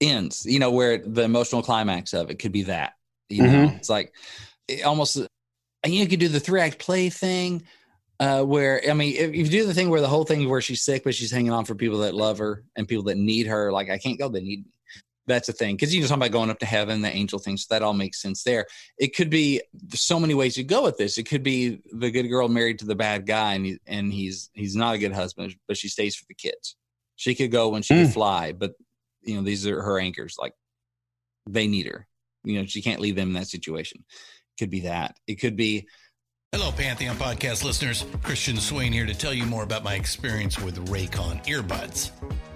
ends, 0.00 0.46
you 0.46 0.58
know, 0.58 0.70
where 0.70 0.98
the 0.98 1.22
emotional 1.22 1.62
climax 1.62 2.14
of 2.14 2.30
it 2.30 2.38
could 2.38 2.52
be 2.52 2.64
that, 2.64 2.92
you 3.28 3.42
know, 3.42 3.48
mm-hmm. 3.48 3.76
it's 3.76 3.90
like 3.90 4.14
it 4.68 4.84
almost, 4.84 5.16
and 5.16 5.94
you 5.94 6.06
could 6.06 6.20
do 6.20 6.28
the 6.28 6.40
three 6.40 6.60
act 6.60 6.78
play 6.78 7.10
thing, 7.10 7.62
uh, 8.20 8.42
where, 8.42 8.82
I 8.88 8.94
mean, 8.94 9.14
if 9.16 9.34
you 9.34 9.46
do 9.46 9.66
the 9.66 9.74
thing 9.74 9.90
where 9.90 10.00
the 10.00 10.08
whole 10.08 10.24
thing 10.24 10.48
where 10.48 10.60
she's 10.60 10.82
sick, 10.82 11.04
but 11.04 11.14
she's 11.14 11.30
hanging 11.30 11.52
on 11.52 11.64
for 11.64 11.74
people 11.74 11.98
that 11.98 12.14
love 12.14 12.38
her 12.38 12.64
and 12.76 12.88
people 12.88 13.04
that 13.04 13.16
need 13.16 13.46
her, 13.46 13.72
like, 13.72 13.90
I 13.90 13.98
can't 13.98 14.18
go, 14.18 14.28
they 14.28 14.40
need 14.40 14.64
me. 14.64 14.72
That's 15.26 15.50
a 15.50 15.52
thing. 15.52 15.76
Cause 15.76 15.92
you 15.92 16.00
know, 16.00 16.06
talking 16.06 16.22
about 16.22 16.32
going 16.32 16.48
up 16.48 16.58
to 16.60 16.66
heaven, 16.66 17.02
the 17.02 17.14
angel 17.14 17.38
thing. 17.38 17.58
So 17.58 17.66
that 17.70 17.82
all 17.82 17.92
makes 17.92 18.22
sense 18.22 18.44
there. 18.44 18.66
It 18.96 19.14
could 19.14 19.28
be 19.28 19.60
so 19.90 20.18
many 20.18 20.32
ways 20.32 20.56
you 20.56 20.64
go 20.64 20.82
with 20.82 20.96
this. 20.96 21.18
It 21.18 21.24
could 21.24 21.42
be 21.42 21.82
the 21.92 22.10
good 22.10 22.28
girl 22.28 22.48
married 22.48 22.78
to 22.78 22.86
the 22.86 22.94
bad 22.94 23.26
guy 23.26 23.52
and, 23.52 23.66
he, 23.66 23.78
and 23.86 24.10
he's, 24.10 24.48
he's 24.54 24.74
not 24.74 24.94
a 24.94 24.98
good 24.98 25.12
husband, 25.12 25.54
but 25.68 25.76
she 25.76 25.88
stays 25.88 26.16
for 26.16 26.24
the 26.28 26.34
kids. 26.34 26.76
She 27.16 27.34
could 27.34 27.50
go 27.50 27.68
when 27.68 27.82
she 27.82 27.92
mm. 27.92 28.04
could 28.04 28.14
fly, 28.14 28.52
but 28.52 28.72
you 29.28 29.36
know 29.36 29.42
these 29.42 29.66
are 29.66 29.82
her 29.82 29.98
anchors 29.98 30.36
like 30.40 30.54
they 31.48 31.66
need 31.66 31.86
her 31.86 32.06
you 32.44 32.58
know 32.58 32.66
she 32.66 32.82
can't 32.82 33.00
leave 33.00 33.14
them 33.14 33.28
in 33.28 33.34
that 33.34 33.46
situation 33.46 34.04
could 34.58 34.70
be 34.70 34.80
that 34.80 35.16
it 35.26 35.36
could 35.36 35.56
be 35.56 35.86
Hello, 36.52 36.72
Pantheon 36.72 37.14
podcast 37.16 37.62
listeners. 37.62 38.06
Christian 38.22 38.56
Swain 38.56 38.90
here 38.90 39.04
to 39.04 39.12
tell 39.12 39.34
you 39.34 39.44
more 39.44 39.64
about 39.64 39.84
my 39.84 39.96
experience 39.96 40.58
with 40.58 40.88
Raycon 40.88 41.44
earbuds. 41.44 42.10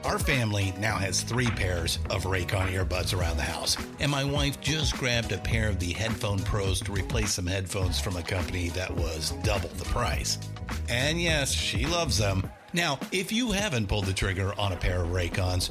Our 0.04 0.18
family 0.18 0.72
now 0.78 0.96
has 0.96 1.20
three 1.20 1.50
pairs 1.50 1.98
of 2.08 2.24
Raycon 2.24 2.72
earbuds 2.72 3.14
around 3.14 3.36
the 3.36 3.42
house, 3.42 3.76
and 4.00 4.10
my 4.10 4.24
wife 4.24 4.58
just 4.62 4.96
grabbed 4.96 5.32
a 5.32 5.36
pair 5.36 5.68
of 5.68 5.78
the 5.78 5.92
Headphone 5.92 6.38
Pros 6.38 6.80
to 6.80 6.92
replace 6.92 7.34
some 7.34 7.46
headphones 7.46 8.00
from 8.00 8.16
a 8.16 8.22
company 8.22 8.70
that 8.70 8.90
was 8.96 9.32
double 9.42 9.68
the 9.68 9.84
price. 9.84 10.38
And 10.88 11.20
yes, 11.20 11.52
she 11.52 11.84
loves 11.84 12.16
them. 12.16 12.50
Now, 12.72 12.98
if 13.12 13.30
you 13.30 13.52
haven't 13.52 13.88
pulled 13.88 14.06
the 14.06 14.14
trigger 14.14 14.58
on 14.58 14.72
a 14.72 14.76
pair 14.76 15.04
of 15.04 15.10
Raycons, 15.10 15.70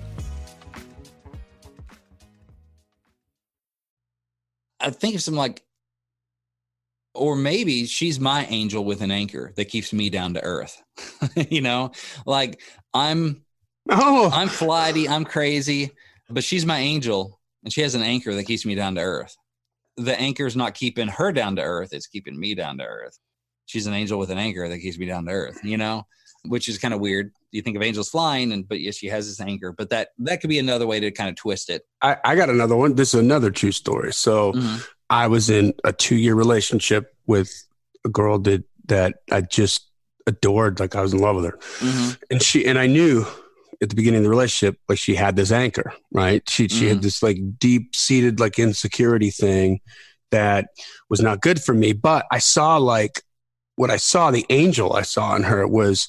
I 4.81 4.89
think 4.89 5.15
of 5.15 5.21
some 5.21 5.35
like, 5.35 5.63
or 7.13 7.35
maybe 7.35 7.85
she's 7.85 8.19
my 8.19 8.45
angel 8.45 8.85
with 8.85 9.01
an 9.01 9.11
anchor 9.11 9.51
that 9.55 9.65
keeps 9.65 9.91
me 9.93 10.09
down 10.09 10.33
to 10.35 10.43
earth. 10.43 10.81
you 11.49 11.61
know, 11.61 11.91
like 12.25 12.61
I'm, 12.93 13.43
Oh, 13.89 14.29
I'm 14.31 14.47
flighty, 14.47 15.09
I'm 15.09 15.25
crazy, 15.25 15.91
but 16.29 16.43
she's 16.43 16.65
my 16.65 16.79
angel 16.79 17.39
and 17.63 17.73
she 17.73 17.81
has 17.81 17.95
an 17.95 18.03
anchor 18.03 18.33
that 18.33 18.45
keeps 18.45 18.65
me 18.65 18.75
down 18.75 18.95
to 18.95 19.01
earth. 19.01 19.35
The 19.97 20.19
anchor's 20.19 20.55
not 20.55 20.75
keeping 20.75 21.07
her 21.07 21.31
down 21.31 21.55
to 21.55 21.61
earth, 21.61 21.89
it's 21.91 22.07
keeping 22.07 22.39
me 22.39 22.55
down 22.55 22.77
to 22.77 22.85
earth. 22.85 23.17
She's 23.65 23.87
an 23.87 23.93
angel 23.93 24.19
with 24.19 24.29
an 24.29 24.37
anchor 24.37 24.67
that 24.67 24.79
keeps 24.79 24.97
me 24.97 25.05
down 25.05 25.25
to 25.25 25.31
earth, 25.31 25.59
you 25.63 25.77
know, 25.77 26.03
which 26.45 26.69
is 26.69 26.77
kind 26.77 26.93
of 26.93 26.99
weird. 26.99 27.31
You 27.51 27.61
think 27.61 27.75
of 27.75 27.83
angels 27.83 28.09
flying 28.09 28.51
and 28.51 28.67
but 28.67 28.79
yes, 28.79 28.95
she 28.95 29.07
has 29.07 29.27
this 29.27 29.41
anchor, 29.41 29.71
but 29.71 29.89
that 29.89 30.09
that 30.19 30.41
could 30.41 30.49
be 30.49 30.59
another 30.59 30.87
way 30.87 30.99
to 30.99 31.11
kind 31.11 31.29
of 31.29 31.35
twist 31.35 31.69
it. 31.69 31.83
I, 32.01 32.17
I 32.23 32.35
got 32.35 32.49
another 32.49 32.75
one. 32.75 32.95
This 32.95 33.13
is 33.13 33.19
another 33.19 33.51
true 33.51 33.71
story. 33.71 34.13
So 34.13 34.53
Mhm. 34.53 34.85
I 35.09 35.27
was 35.27 35.49
in 35.49 35.73
a 35.83 35.91
two 35.91 36.15
year 36.15 36.35
relationship 36.35 37.13
with 37.27 37.51
a 38.05 38.09
girl 38.09 38.39
that 38.39 38.63
that 38.87 39.15
I 39.31 39.41
just 39.41 39.87
adored, 40.27 40.79
like 40.79 40.95
I 40.95 41.01
was 41.01 41.13
in 41.13 41.19
love 41.19 41.35
with 41.35 41.45
her. 41.45 41.59
Mhm. 41.79 42.17
And 42.31 42.41
she 42.41 42.65
and 42.65 42.79
I 42.79 42.87
knew 42.87 43.25
at 43.81 43.89
the 43.89 43.95
beginning 43.95 44.19
of 44.19 44.23
the 44.23 44.29
relationship, 44.29 44.77
like 44.87 44.97
she 44.99 45.15
had 45.15 45.35
this 45.35 45.51
anchor, 45.51 45.91
right? 46.13 46.47
She 46.49 46.67
she 46.69 46.87
had 46.87 47.01
this 47.01 47.21
like 47.21 47.37
deep 47.59 47.95
seated 47.95 48.39
like 48.39 48.59
insecurity 48.59 49.29
thing 49.31 49.81
that 50.31 50.67
was 51.09 51.19
not 51.19 51.41
good 51.41 51.61
for 51.61 51.73
me. 51.73 51.91
But 51.91 52.25
I 52.31 52.37
saw 52.39 52.77
like 52.77 53.21
what 53.75 53.89
I 53.89 53.97
saw, 53.97 54.31
the 54.31 54.45
angel 54.49 54.93
I 54.93 55.01
saw 55.03 55.35
in 55.35 55.43
her 55.43 55.67
was 55.67 56.07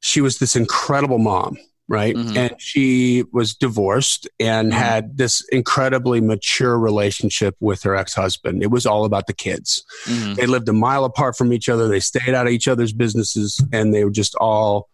she 0.00 0.20
was 0.20 0.38
this 0.38 0.56
incredible 0.56 1.18
mom, 1.18 1.56
right? 1.88 2.14
Mhm. 2.14 2.36
And 2.36 2.54
she 2.60 3.24
was 3.32 3.54
divorced 3.54 4.28
and 4.38 4.72
Mhm. 4.72 4.76
had 4.76 5.16
this 5.18 5.42
incredibly 5.50 6.20
mature 6.20 6.78
relationship 6.78 7.56
with 7.60 7.82
her 7.82 7.96
ex 7.96 8.14
husband. 8.14 8.62
It 8.62 8.70
was 8.70 8.86
all 8.86 9.04
about 9.04 9.26
the 9.26 9.32
kids. 9.34 9.82
Mhm. 10.06 10.36
They 10.36 10.46
lived 10.46 10.68
a 10.68 10.72
mile 10.72 11.04
apart 11.04 11.36
from 11.36 11.52
each 11.52 11.68
other. 11.68 11.88
They 11.88 12.00
stayed 12.00 12.34
out 12.34 12.46
of 12.46 12.52
each 12.52 12.68
other's 12.68 12.92
businesses 12.92 13.62
and 13.72 13.92
they 13.92 14.04
were 14.04 14.10
just 14.10 14.34
all 14.36 14.88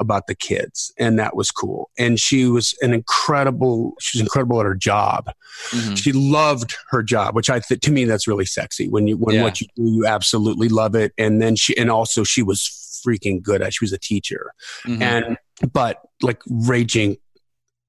about 0.00 0.26
the 0.26 0.34
kids. 0.34 0.92
And 0.98 1.18
that 1.18 1.34
was 1.36 1.50
cool. 1.50 1.90
And 1.98 2.18
she 2.20 2.46
was 2.46 2.74
an 2.82 2.92
incredible, 2.94 3.94
she 4.00 4.18
was 4.18 4.22
incredible 4.22 4.60
at 4.60 4.66
her 4.66 4.74
job. 4.74 5.30
Mhm. 5.70 5.96
She 5.98 6.12
loved 6.12 6.76
her 6.90 7.02
job, 7.02 7.34
which 7.34 7.50
I 7.50 7.60
think 7.60 7.80
to 7.82 7.90
me 7.92 8.04
that's 8.04 8.28
really 8.28 8.46
sexy. 8.46 8.88
When 8.88 9.06
you 9.08 9.16
when 9.16 9.36
Yeah. 9.36 9.42
what 9.42 9.60
you 9.60 9.66
do, 9.76 9.82
you 9.90 10.06
absolutely 10.06 10.68
love 10.68 10.94
it. 10.94 11.12
And 11.18 11.42
then 11.42 11.56
she 11.56 11.76
and 11.76 11.90
also 11.90 12.24
she 12.24 12.42
was 12.42 12.60
freaking 13.06 13.42
good 13.42 13.62
at. 13.62 13.74
She 13.74 13.84
was 13.84 13.92
a 13.92 13.98
teacher, 13.98 14.52
Mhm. 14.86 15.02
and 15.02 15.36
but 15.72 16.00
like 16.22 16.40
raging, 16.48 17.16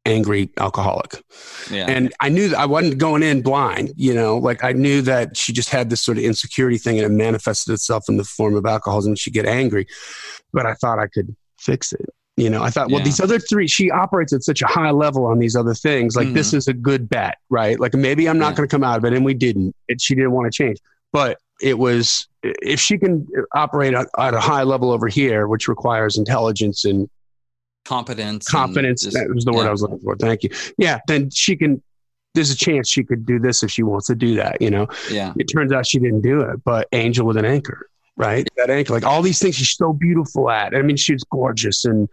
angry 0.06 0.50
alcoholic. 0.58 1.22
yeah. 1.70 1.86
And 1.88 2.13
I 2.20 2.30
knew 2.30 2.50
that 2.50 2.60
I 2.60 2.66
wasn't 2.66 2.98
going 2.98 3.22
in 3.22 3.42
blind. 3.42 3.92
You 3.96 4.13
know, 4.13 4.38
like 4.38 4.63
I 4.63 4.72
knew 4.72 5.01
that 5.04 5.38
she 5.38 5.51
just 5.54 5.70
had 5.70 5.89
this 5.89 6.01
sort 6.01 6.18
of 6.18 6.24
insecurity 6.24 6.78
thing, 6.78 6.98
and 6.98 7.06
it 7.06 7.16
manifested 7.16 7.74
itself 7.74 8.06
in 8.10 8.18
the 8.18 8.24
form 8.24 8.56
of 8.56 8.66
alcoholism. 8.66 9.16
She'd 9.16 9.34
get 9.34 9.46
angry, 9.46 9.86
but 10.54 10.66
I 10.66 10.74
thought 10.75 10.98
I 11.00 11.08
could 11.08 11.36
fix 11.60 11.94
it. 11.94 12.10
You 12.38 12.50
know, 12.50 12.63
I 12.63 12.70
thought, 12.70 12.89
well, 12.89 13.00
Yeah. 13.00 13.06
these 13.06 13.20
other 13.20 13.38
three, 13.38 13.68
she 13.68 13.92
operates 13.92 14.32
at 14.32 14.44
such 14.44 14.62
a 14.62 14.66
high 14.68 14.92
level 14.92 15.25
on 15.25 15.39
these 15.39 15.58
other 15.58 15.74
things. 15.74 16.16
Like, 16.16 16.32
this 16.34 16.50
mm-hmm. 16.50 16.58
is 16.58 16.68
a 16.70 16.74
good 16.74 17.10
bet, 17.10 17.38
right? 17.50 17.78
Like, 17.78 17.94
maybe 17.94 18.30
I'm 18.30 18.39
not 18.39 18.51
Yeah. 18.51 18.58
going 18.58 18.70
to 18.70 18.74
come 18.74 18.84
out 18.84 18.98
of 18.98 19.04
it. 19.04 19.13
And 19.13 19.25
we 19.25 19.34
didn't. 19.34 19.75
It, 19.89 20.00
she 20.00 20.16
didn't 20.16 20.32
want 20.32 20.50
to 20.50 20.56
change. 20.56 20.78
But 21.12 21.39
it 21.62 21.78
was, 21.78 22.30
if 22.42 22.80
she 22.80 22.98
can 22.98 23.28
uh, 23.38 23.42
operate 23.54 23.94
at, 23.94 24.08
at 24.18 24.34
a 24.34 24.39
high 24.39 24.63
level 24.63 24.89
over 24.92 25.10
here, 25.10 25.48
which 25.50 25.68
requires 25.68 26.18
intelligence 26.18 26.86
and 26.86 27.10
competence. 27.84 28.48
and 28.48 28.51
confidence, 28.54 29.04
just- 29.04 29.16
that 29.16 29.30
was 29.34 29.44
the 29.44 29.51
word 29.51 29.63
yeah. 29.63 29.70
I 29.70 29.72
was 29.72 29.82
looking 29.82 30.00
for. 30.00 30.16
Thank 30.16 30.44
you. 30.44 30.50
Yeah, 30.78 31.00
then 31.08 31.30
she 31.32 31.58
can, 31.58 31.84
there's 32.36 32.51
a 32.51 32.56
chance 32.56 32.88
she 32.88 33.04
could 33.04 33.25
do 33.25 33.39
this 33.39 33.63
if 33.63 33.72
she 33.72 33.84
wants 33.84 34.08
to 34.08 34.16
do 34.16 34.36
that, 34.36 34.62
you 34.62 34.70
know? 34.70 34.88
yeah. 35.12 35.34
It 35.38 35.46
turns 35.46 35.74
out 35.74 35.86
she 35.86 36.00
didn't 36.00 36.22
do 36.22 36.39
it, 36.42 36.63
but 36.63 36.88
Angel 36.94 37.25
with 37.28 37.36
an 37.36 37.44
anchor, 37.44 37.89
right? 38.20 38.48
That 38.58 38.70
anchor, 38.70 38.94
like 38.94 39.06
all 39.06 39.24
these 39.24 39.40
things 39.40 39.56
she's 39.56 39.72
so 39.76 39.94
beautiful 39.94 40.52
at. 40.52 40.76
I 40.76 40.84
mean, 40.84 40.98
she 40.98 41.14
was 41.14 41.24
gorgeous 41.24 41.86
and 41.86 42.08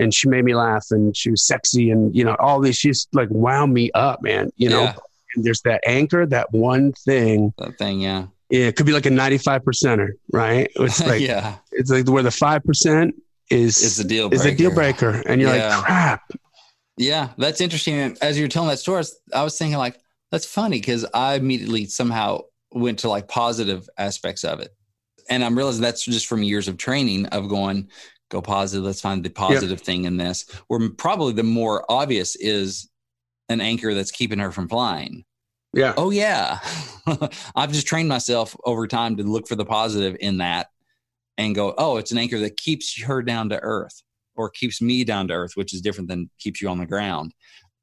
and 0.00 0.12
she 0.12 0.28
made 0.28 0.44
me 0.44 0.54
laugh 0.54 0.86
and 0.90 1.16
she 1.16 1.30
was 1.30 1.46
sexy 1.46 1.90
and 1.90 2.14
you 2.14 2.24
know, 2.24 2.34
all 2.38 2.60
these 2.60 2.76
she's 2.76 3.06
like 3.14 3.28
wound 3.30 3.72
me 3.72 3.90
up, 3.94 4.22
man. 4.22 4.50
You 4.56 4.68
know, 4.68 4.82
Yeah. 4.82 4.94
and 5.34 5.44
there's 5.44 5.62
that 5.62 5.80
anchor, 5.86 6.26
that 6.26 6.52
one 6.52 6.92
thing. 6.92 7.54
That 7.58 7.78
thing, 7.78 8.00
yeah. 8.00 8.26
Yeah, 8.50 8.66
it 8.66 8.76
could 8.76 8.84
be 8.84 8.92
like 8.92 9.06
a 9.06 9.10
95 9.10 9.62
percenter, 9.62 10.08
right? 10.32 10.70
It's 10.76 11.06
like 11.06 11.22
yeah. 11.22 11.56
it's 11.72 11.90
like 11.90 12.06
where 12.08 12.22
the 12.22 12.30
five 12.30 12.62
percent 12.64 13.14
is 13.50 13.82
It's 13.82 13.98
a 13.98 14.04
deal 14.04 14.30
is 14.32 14.42
breaker. 14.42 14.54
a 14.54 14.56
deal 14.58 14.74
breaker. 14.74 15.22
And 15.26 15.40
you're 15.40 15.54
Yeah. 15.54 15.76
like, 15.76 15.84
crap. 15.86 16.32
Yeah, 16.98 17.28
that's 17.38 17.60
interesting. 17.60 18.16
As 18.20 18.38
you're 18.38 18.48
telling 18.48 18.68
that 18.68 18.78
story, 18.78 18.96
I 18.96 19.00
was, 19.00 19.16
I 19.34 19.42
was 19.44 19.58
thinking 19.58 19.78
like, 19.78 19.98
that's 20.30 20.46
funny 20.46 20.78
because 20.78 21.04
I 21.14 21.34
immediately 21.34 21.86
somehow 21.86 22.42
went 22.72 23.00
to 23.00 23.08
like 23.08 23.28
positive 23.28 23.88
aspects 23.98 24.44
of 24.44 24.60
it. 24.60 24.74
And 25.28 25.44
I'm 25.44 25.56
realizing 25.56 25.82
that's 25.82 26.04
just 26.04 26.26
from 26.26 26.42
years 26.42 26.68
of 26.68 26.76
training 26.76 27.26
of 27.26 27.48
going, 27.48 27.88
go 28.30 28.42
positive. 28.42 28.84
Let's 28.84 29.00
find 29.00 29.22
the 29.22 29.30
positive 29.30 29.80
thing 29.80 30.04
in 30.04 30.16
this. 30.16 30.50
Where 30.68 30.90
probably 30.90 31.32
the 31.34 31.42
more 31.42 31.84
obvious 31.88 32.36
is 32.36 32.88
an 33.48 33.60
anchor 33.60 33.94
that's 33.94 34.10
keeping 34.10 34.38
her 34.38 34.50
from 34.50 34.68
flying. 34.68 35.24
Yeah. 35.74 35.94
Oh 35.96 36.10
yeah. 36.10 36.58
I've 37.56 37.72
just 37.72 37.86
trained 37.86 38.08
myself 38.08 38.56
over 38.64 38.86
time 38.86 39.16
to 39.16 39.22
look 39.22 39.48
for 39.48 39.54
the 39.56 39.64
positive 39.64 40.16
in 40.20 40.38
that 40.38 40.68
and 41.38 41.54
go, 41.54 41.74
oh, 41.78 41.96
it's 41.96 42.12
an 42.12 42.18
anchor 42.18 42.38
that 42.40 42.56
keeps 42.56 43.00
her 43.02 43.22
down 43.22 43.48
to 43.50 43.60
earth 43.60 44.02
or 44.34 44.50
keeps 44.50 44.82
me 44.82 45.04
down 45.04 45.28
to 45.28 45.34
earth, 45.34 45.52
which 45.54 45.72
is 45.72 45.80
different 45.80 46.08
than 46.08 46.30
keeps 46.38 46.60
you 46.60 46.68
on 46.68 46.78
the 46.78 46.86
ground. 46.86 47.32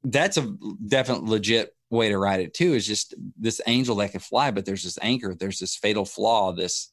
That's 0.04 0.36
a 0.36 0.54
definite 0.86 1.24
legit 1.24 1.74
way 1.90 2.08
to 2.08 2.18
write 2.18 2.40
it 2.40 2.54
too, 2.54 2.74
is 2.74 2.86
just 2.86 3.14
this 3.36 3.60
angel 3.66 3.96
that 3.96 4.12
can 4.12 4.20
fly, 4.20 4.50
but 4.50 4.64
there's 4.64 4.84
this 4.84 4.98
anchor, 5.02 5.34
there's 5.34 5.58
this 5.58 5.76
fatal 5.76 6.04
flaw, 6.04 6.52
this 6.52 6.90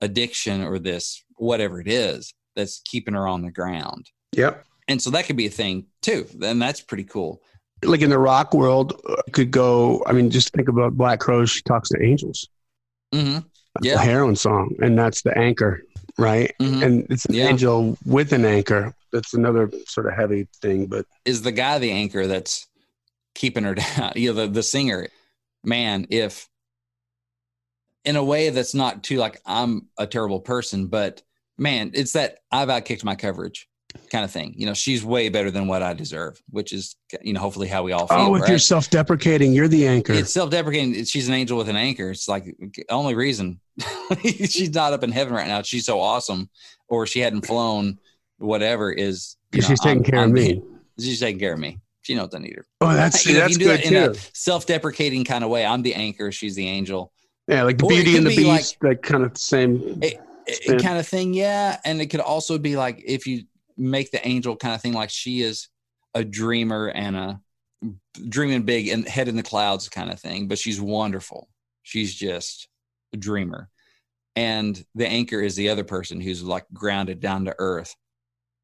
addiction 0.00 0.62
or 0.62 0.78
this 0.78 1.22
whatever 1.36 1.80
it 1.80 1.88
is 1.88 2.32
that's 2.56 2.80
keeping 2.84 3.14
her 3.14 3.26
on 3.26 3.42
the 3.42 3.50
ground. 3.50 4.06
Yep. 4.32 4.64
And 4.88 5.00
so 5.02 5.10
that 5.10 5.26
could 5.26 5.36
be 5.36 5.46
a 5.46 5.50
thing 5.50 5.86
too. 6.02 6.26
And 6.42 6.60
that's 6.60 6.80
pretty 6.80 7.04
cool. 7.04 7.42
Like 7.84 8.00
in 8.02 8.10
the 8.10 8.18
rock 8.18 8.54
world, 8.54 9.00
could 9.32 9.50
go. 9.50 10.02
I 10.06 10.12
mean, 10.12 10.30
just 10.30 10.52
think 10.52 10.68
about 10.68 10.96
Black 10.96 11.20
Crowes. 11.20 11.50
She 11.50 11.62
talks 11.62 11.88
to 11.90 12.02
angels. 12.02 12.48
Mm-hmm. 13.14 13.46
Yeah. 13.82 13.94
the 13.94 14.00
heroin 14.00 14.34
song, 14.34 14.74
and 14.82 14.98
that's 14.98 15.22
the 15.22 15.36
anchor, 15.38 15.82
right? 16.18 16.52
Mhm. 16.60 16.82
And 16.82 17.06
it's 17.10 17.24
an 17.26 17.34
Yeah. 17.34 17.48
angel 17.48 17.96
with 18.04 18.32
an 18.32 18.44
anchor. 18.44 18.92
That's 19.12 19.34
another 19.34 19.70
sort 19.86 20.06
of 20.08 20.14
heavy 20.14 20.48
thing, 20.60 20.86
but 20.86 21.06
is 21.24 21.42
the 21.42 21.52
guy 21.52 21.78
the 21.78 21.92
anchor 21.92 22.26
that's 22.26 22.66
keeping 23.36 23.62
her 23.64 23.74
down 23.96 24.12
you 24.16 24.32
know 24.34 24.46
the, 24.46 24.52
the 24.52 24.62
singer 24.64 25.06
man 25.62 26.06
if 26.10 26.48
in 28.08 28.16
a 28.16 28.24
way 28.24 28.50
that's 28.50 28.74
not 28.74 29.02
too 29.02 29.16
like 29.18 29.40
i'm 29.46 29.86
a 29.98 30.06
terrible 30.06 30.40
person 30.40 30.86
but 30.86 31.22
man 31.58 31.90
it's 31.94 32.12
that 32.12 32.38
i've 32.50 32.68
outkicked 32.68 33.04
my 33.04 33.14
coverage 33.14 33.68
kind 34.10 34.24
of 34.24 34.30
thing 34.30 34.52
you 34.56 34.66
know 34.66 34.74
she's 34.74 35.04
way 35.04 35.28
better 35.28 35.50
than 35.50 35.66
what 35.66 35.82
i 35.82 35.92
deserve 35.92 36.40
which 36.50 36.72
is 36.72 36.96
you 37.22 37.32
know 37.32 37.40
hopefully 37.40 37.68
how 37.68 37.82
we 37.82 37.92
all 37.92 38.06
feel 38.06 38.18
oh, 38.18 38.34
if 38.34 38.42
right? 38.42 38.50
you're 38.50 38.58
self-deprecating, 38.58 39.52
you're 39.52 39.68
the 39.68 39.86
anchor. 39.86 40.12
it's 40.12 40.32
self-deprecating 40.32 41.04
she's 41.04 41.28
an 41.28 41.34
angel 41.34 41.56
with 41.58 41.68
an 41.68 41.76
anchor 41.76 42.10
it's 42.10 42.28
like 42.28 42.44
only 42.90 43.14
reason 43.14 43.58
she's 44.24 44.72
not 44.74 44.92
up 44.92 45.02
in 45.02 45.10
heaven 45.12 45.32
right 45.34 45.46
now 45.48 45.62
she's 45.62 45.86
so 45.86 46.00
awesome 46.00 46.48
or 46.88 47.06
she 47.06 47.20
hadn't 47.20 47.46
flown 47.46 47.98
whatever 48.38 48.92
is 48.92 49.36
you 49.52 49.58
Because 49.58 49.66
she's 49.68 49.80
taking 49.80 50.02
I'm- 50.02 50.04
care 50.04 50.20
I'm 50.20 50.30
of 50.30 50.34
me. 50.34 50.62
She's 51.00 51.20
taking 51.20 51.38
care 51.40 51.52
of 51.54 51.58
me. 51.60 51.78
She 52.02 52.14
knows 52.14 52.34
I 52.34 52.38
need 52.38 52.56
her. 52.56 52.64
Oh, 52.80 52.92
that's 52.92 53.24
You 53.26 53.34
know, 53.34 53.40
that's 53.40 53.52
you 53.58 53.66
good 53.66 53.80
that 53.80 53.84
in 53.84 54.12
too. 54.14 54.20
self-deprecating 54.34 55.24
kind 55.24 55.44
of 55.44 55.50
way. 55.50 55.64
I'm 55.64 55.82
the 55.82 55.94
anchor. 55.94 56.32
She's 56.32 56.54
the 56.54 56.66
angel. 56.68 57.12
Yeah, 57.48 57.62
like 57.62 57.78
the 57.78 57.86
or 57.86 57.88
Beauty 57.88 58.16
and 58.16 58.26
the 58.26 58.30
be 58.30 58.44
Beast, 58.44 58.76
like, 58.82 59.02
kind 59.02 59.24
of 59.24 59.34
the 59.34 59.40
same. 59.40 59.98
It, 60.02 60.20
Spin. 60.50 60.78
kind 60.80 60.98
of 60.98 61.06
thing, 61.06 61.34
yeah. 61.34 61.78
And 61.84 62.00
it 62.00 62.06
could 62.06 62.20
also 62.20 62.58
be 62.58 62.76
like 62.76 63.02
if 63.04 63.26
you 63.26 63.44
make 63.76 64.10
the 64.10 64.26
angel 64.26 64.56
kind 64.56 64.74
of 64.74 64.80
thing, 64.80 64.94
like 64.94 65.10
she 65.10 65.42
is 65.42 65.68
a 66.14 66.24
dreamer 66.24 66.88
and 66.88 67.16
a 67.16 67.40
dreaming 68.28 68.62
big 68.62 68.88
and 68.88 69.06
head 69.06 69.28
in 69.28 69.36
the 69.36 69.42
clouds 69.42 69.88
kind 69.88 70.10
of 70.10 70.18
thing, 70.18 70.48
but 70.48 70.58
she's 70.58 70.80
wonderful. 70.80 71.48
She's 71.82 72.14
just 72.14 72.68
a 73.12 73.16
dreamer. 73.16 73.68
And 74.36 74.82
the 74.94 75.06
anchor 75.06 75.40
is 75.40 75.56
the 75.56 75.70
other 75.70 75.84
person 75.84 76.20
who's 76.20 76.42
like 76.42 76.66
grounded 76.72 77.20
down 77.20 77.44
to 77.46 77.54
earth 77.58 77.94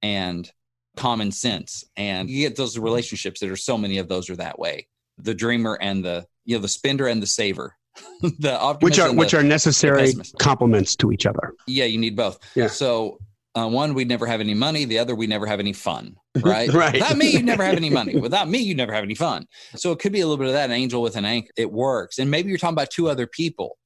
and 0.02 0.50
common 0.96 1.32
sense. 1.32 1.84
And 1.96 2.30
you 2.30 2.46
get 2.46 2.56
those 2.56 2.78
relationships 2.78 3.40
that 3.40 3.50
are 3.50 3.56
so 3.56 3.76
many 3.76 3.98
of 3.98 4.08
those 4.08 4.30
are 4.30 4.36
that 4.36 4.58
way. 4.58 4.88
The 5.18 5.34
dreamer 5.34 5.78
and 5.80 6.04
the 6.04 6.26
you 6.44 6.56
know 6.56 6.62
the 6.62 6.68
spender 6.68 7.06
and 7.08 7.22
the 7.22 7.26
saver. 7.26 7.76
which 8.80 8.98
are 8.98 9.12
which 9.14 9.34
are 9.34 9.42
necessary 9.42 10.14
complements 10.38 10.96
to 10.96 11.12
each 11.12 11.26
other. 11.26 11.54
yeah, 11.66 11.84
you 11.84 11.98
need 11.98 12.16
both. 12.16 12.38
Yeah. 12.54 12.66
So 12.66 13.18
uh, 13.56 13.68
one, 13.68 13.94
we'd 13.94 14.08
never 14.08 14.26
have 14.26 14.40
any 14.40 14.54
money. 14.54 14.84
The 14.84 14.98
other, 14.98 15.14
we 15.14 15.26
never 15.26 15.46
have 15.46 15.60
any 15.60 15.72
fun. 15.72 16.16
Right. 16.42 16.68
Right. 16.72 16.94
Without 16.94 17.16
me, 17.16 17.30
you 17.30 17.42
never 17.44 17.62
have 17.62 17.76
any 17.76 17.90
money. 17.90 18.16
Without 18.20 18.48
me, 18.48 18.58
you 18.58 18.74
never 18.74 18.92
have 18.92 19.04
any 19.04 19.14
fun. 19.14 19.46
So 19.76 19.92
it 19.92 20.00
could 20.00 20.10
be 20.10 20.20
a 20.20 20.26
little 20.26 20.36
bit 20.36 20.48
of 20.48 20.54
that. 20.54 20.64
An 20.64 20.72
angel 20.74 21.00
with 21.00 21.14
an 21.14 21.24
anchor. 21.24 21.50
It 21.56 21.70
works. 21.70 22.18
And 22.18 22.28
maybe 22.28 22.48
you're 22.48 22.58
talking 22.58 22.74
about 22.74 22.90
two 22.90 23.08
other 23.08 23.28
people. 23.28 23.78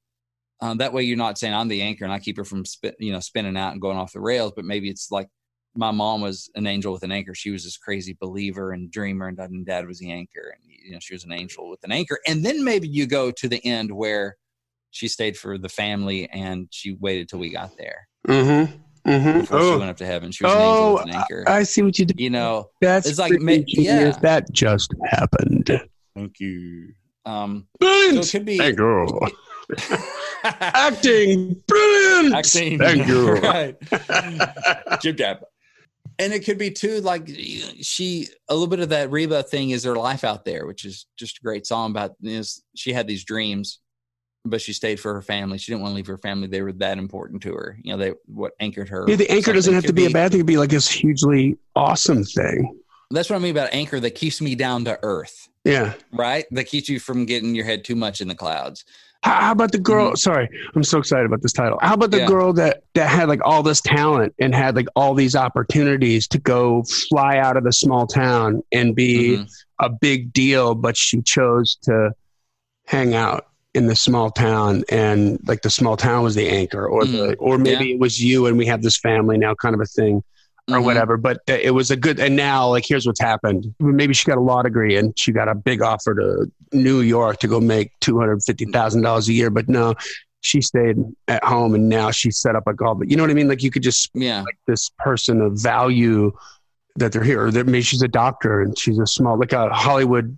Um, 0.63 0.79
that 0.79 0.95
way, 0.95 1.03
you're 1.03 1.19
not 1.19 1.37
saying 1.37 1.53
I'm 1.53 1.69
the 1.69 1.83
anchor 1.83 2.05
and 2.05 2.13
I 2.13 2.19
keep 2.19 2.39
her 2.39 2.45
from 2.45 2.65
spin, 2.65 2.95
you 2.99 3.13
know 3.13 3.21
spinning 3.21 3.59
out 3.59 3.73
and 3.73 3.83
going 3.83 3.99
off 3.99 4.15
the 4.15 4.21
rails. 4.21 4.55
But 4.57 4.65
maybe 4.65 4.89
it's 4.89 5.11
like 5.11 5.29
my 5.77 5.91
mom 5.91 6.23
was 6.23 6.51
an 6.55 6.67
angel 6.67 6.91
with 6.91 7.03
an 7.03 7.13
anchor. 7.13 7.35
She 7.35 7.51
was 7.51 7.65
this 7.65 7.77
crazy 7.77 8.17
believer 8.19 8.73
and 8.73 8.91
dreamer, 8.91 9.29
and 9.29 9.37
dad, 9.37 9.51
and 9.51 9.67
dad 9.67 9.87
was 9.87 9.99
the 9.99 10.11
anchor, 10.11 10.55
and 10.57 10.73
you 10.89 10.95
know 10.95 11.01
she 11.01 11.15
was 11.15 11.25
an 11.25 11.33
angel 11.33 11.69
with 11.71 11.81
an 11.85 11.93
anchor. 11.93 12.19
And 12.27 12.45
then 12.45 12.65
maybe 12.65 12.89
you 12.89 13.07
go 13.07 13.31
to 13.31 13.49
the 13.49 13.65
end 13.65 13.93
where 13.93 14.37
she 14.91 15.07
stayed 15.07 15.37
for 15.37 15.59
the 15.59 15.69
family 15.69 16.29
and 16.31 16.67
she 16.71 16.97
waited 16.99 17.29
till 17.29 17.39
we 17.41 17.51
got 17.51 17.77
there 17.77 18.09
Mm-hmm. 18.27 19.11
Mm-hmm. 19.11 19.41
before 19.41 19.59
she 19.61 19.65
Oh, 19.67 19.79
went 19.79 19.91
up 19.91 19.97
to 19.99 20.07
heaven, 20.07 20.33
She 20.33 20.45
was 20.45 20.53
an 20.55 20.61
angel 20.61 20.85
oh 20.85 20.93
with 20.95 21.03
an 21.05 21.11
anchor. 21.15 21.45
I 21.47 21.63
see 21.63 21.83
what 21.83 21.99
you 21.99 22.07
did. 22.07 22.19
you 22.19 22.31
know, 22.31 22.71
That's 22.81 23.07
it's 23.07 23.19
like 23.19 23.33
freaking 23.33 23.43
ma- 23.59 23.65
yeah. 23.83 24.11
That 24.23 24.51
just 24.53 24.93
happened. 25.07 25.71
thank 26.17 26.41
you. 26.41 26.93
Um, 27.27 27.67
so 27.83 27.87
Brilliant. 27.87 28.27
it 28.27 28.31
could 28.31 28.45
be 28.47 28.57
Thank 28.59 28.79
you. 28.79 29.21
Acting. 30.45 31.63
Brilliant. 31.67 32.35
acting. 32.35 32.79
Thank 32.79 33.07
you. 33.07 33.33
right. 33.43 33.77
Jib 35.03 35.17
jab. 35.19 35.39
And 36.21 36.33
it 36.33 36.45
could 36.45 36.59
be 36.59 36.71
too 36.73 37.01
like 37.01 37.29
she 37.81 38.27
a 38.49 38.55
little 38.55 38.67
bit 38.67 38.81
of 38.81 38.89
that 38.89 39.11
Reba 39.11 39.45
thing 39.45 39.71
is 39.71 39.85
her 39.85 39.95
life 39.95 40.25
out 40.25 40.45
there, 40.45 40.67
which 40.67 40.85
is 40.85 41.07
just 41.17 41.39
a 41.39 41.43
great 41.43 41.65
song 41.67 41.93
about 41.93 42.13
this. 42.21 42.61
She 42.75 42.93
had 42.93 43.07
these 43.07 43.25
dreams, 43.25 43.79
but 44.45 44.61
she 44.61 44.73
stayed 44.73 44.99
for 44.99 45.15
her 45.15 45.23
family. 45.23 45.59
She 45.59 45.71
didn't 45.71 45.83
want 45.83 45.93
to 45.93 45.97
leave 45.97 46.09
her 46.09 46.19
family. 46.19 46.49
They 46.49 46.63
were 46.63 46.73
that 46.73 46.99
important 46.99 47.43
to 47.43 47.53
her. 47.53 47.79
You 47.83 47.93
know, 47.93 47.99
they 47.99 48.15
what 48.27 48.53
anchored 48.59 48.89
her. 48.89 49.05
Yeah, 49.07 49.15
the 49.15 49.31
anchor 49.31 49.53
doesn't 49.53 49.73
have 49.73 49.85
to 49.85 49.89
could 49.89 49.95
be, 49.95 50.07
a 50.07 50.11
bad 50.11 50.33
thing. 50.33 50.41
It 50.41 50.43
could 50.43 50.47
be 50.47 50.59
like 50.59 50.71
this 50.71 50.89
hugely 50.89 51.57
awesome 51.77 52.25
thing. 52.25 52.81
That's 53.13 53.31
what 53.31 53.37
I 53.37 53.39
mean 53.39 53.53
about 53.53 53.73
anchor 53.73 54.01
that 54.01 54.17
keeps 54.17 54.41
me 54.41 54.55
down 54.55 54.85
to 54.87 54.99
earth, 55.03 55.49
Yeah. 55.69 55.95
right? 56.13 56.45
That 56.51 56.65
keeps 56.65 56.89
you 56.89 56.99
from 57.01 57.25
getting 57.27 57.55
your 57.55 57.65
head 57.65 57.85
too 57.85 57.95
much 57.97 58.21
in 58.21 58.29
the 58.29 58.35
clouds. 58.35 58.85
How, 59.23 59.41
how 59.41 59.53
about 59.53 59.73
the 59.73 59.79
girl? 59.79 60.15
Sorry, 60.17 60.49
I'm 60.77 60.85
so 60.85 60.99
excited 60.99 61.27
about 61.27 61.43
this 61.43 61.53
title. 61.53 61.79
How 61.83 61.95
about 61.95 62.11
the 62.13 62.19
Mm-hmm. 62.19 62.23
Yeah. 62.25 62.29
girl 62.29 62.53
that 62.55 62.85
that 62.95 63.09
had 63.11 63.29
like 63.29 63.41
all 63.45 63.63
this 63.65 63.81
talent 63.81 64.33
and 64.41 64.55
had 64.55 64.77
like 64.77 64.87
all 64.97 65.15
these 65.15 65.35
opportunities 65.35 66.29
to 66.29 66.39
go 66.39 66.85
fly 67.09 67.37
out 67.39 67.57
of 67.57 67.65
the 67.65 67.73
small 67.73 68.07
town 68.07 68.63
and 68.73 68.95
be 68.95 69.39
Mhm. 69.39 69.51
a 69.81 69.91
big 69.91 70.33
deal, 70.33 70.75
but 70.77 70.97
she 70.97 71.21
chose 71.23 71.77
to 71.83 72.13
hang 72.87 73.15
out 73.15 73.47
in 73.75 73.87
the 73.87 73.97
small 73.97 74.31
town 74.31 74.83
and 74.89 75.39
like 75.47 75.63
the 75.63 75.71
small 75.71 75.97
town 75.97 76.23
was 76.23 76.35
the 76.35 76.49
anchor 76.49 76.87
or 76.87 77.05
the 77.05 77.35
or 77.37 77.59
maybe 77.59 77.93
it 77.93 77.99
was 77.99 78.23
you 78.23 78.47
and 78.47 78.57
we 78.57 78.65
have 78.67 78.83
this 78.83 78.97
family 78.97 79.37
now 79.37 79.55
kind 79.55 79.75
of 79.75 79.81
a 79.81 79.85
thing 79.85 80.23
or 80.69 80.79
Mhm. 80.79 80.85
whatever 80.85 81.17
but 81.17 81.39
uh, 81.49 81.55
it 81.61 81.71
was 81.71 81.91
a 81.91 81.97
good 81.97 82.21
and 82.21 82.37
now 82.37 82.69
like 82.69 82.85
here's 82.87 83.07
what's 83.07 83.21
happened 83.21 83.75
maybe 83.81 84.13
she 84.13 84.27
got 84.27 84.39
a 84.39 84.41
law 84.41 84.63
degree 84.63 84.97
and 84.97 85.19
she 85.19 85.33
got 85.33 85.49
a 85.49 85.55
big 85.55 85.81
offer 85.83 86.15
to 86.15 86.51
new 86.73 87.01
york 87.01 87.39
to 87.39 87.49
go 87.49 87.61
make 87.61 87.91
$250000 88.01 89.29
a 89.29 89.33
year 89.33 89.51
but 89.51 89.69
no 89.69 89.95
she 90.41 90.61
stayed 90.61 90.97
at 91.27 91.43
home 91.43 91.75
and 91.75 91.89
now 91.89 92.11
she 92.11 92.31
set 92.31 92.55
up 92.55 92.65
a 92.67 92.85
all 92.85 92.95
but 92.95 93.11
you 93.11 93.17
know 93.17 93.23
what 93.23 93.31
i 93.31 93.35
mean 93.35 93.49
like 93.49 93.63
you 93.63 93.71
could 93.71 93.83
just 93.83 94.11
Yeah. 94.15 94.43
like 94.43 94.59
this 94.67 94.91
person 94.99 95.41
of 95.41 95.61
value 95.61 96.33
that 96.97 97.13
they're 97.13 97.25
here 97.25 97.47
or 97.47 97.51
that 97.51 97.67
maybe 97.67 97.83
she's 97.83 98.03
a 98.03 98.09
doctor 98.09 98.61
and 98.61 98.77
she's 98.79 98.99
a 98.99 99.07
small 99.07 99.39
like 99.39 99.53
a 99.53 99.69
hollywood 99.71 100.37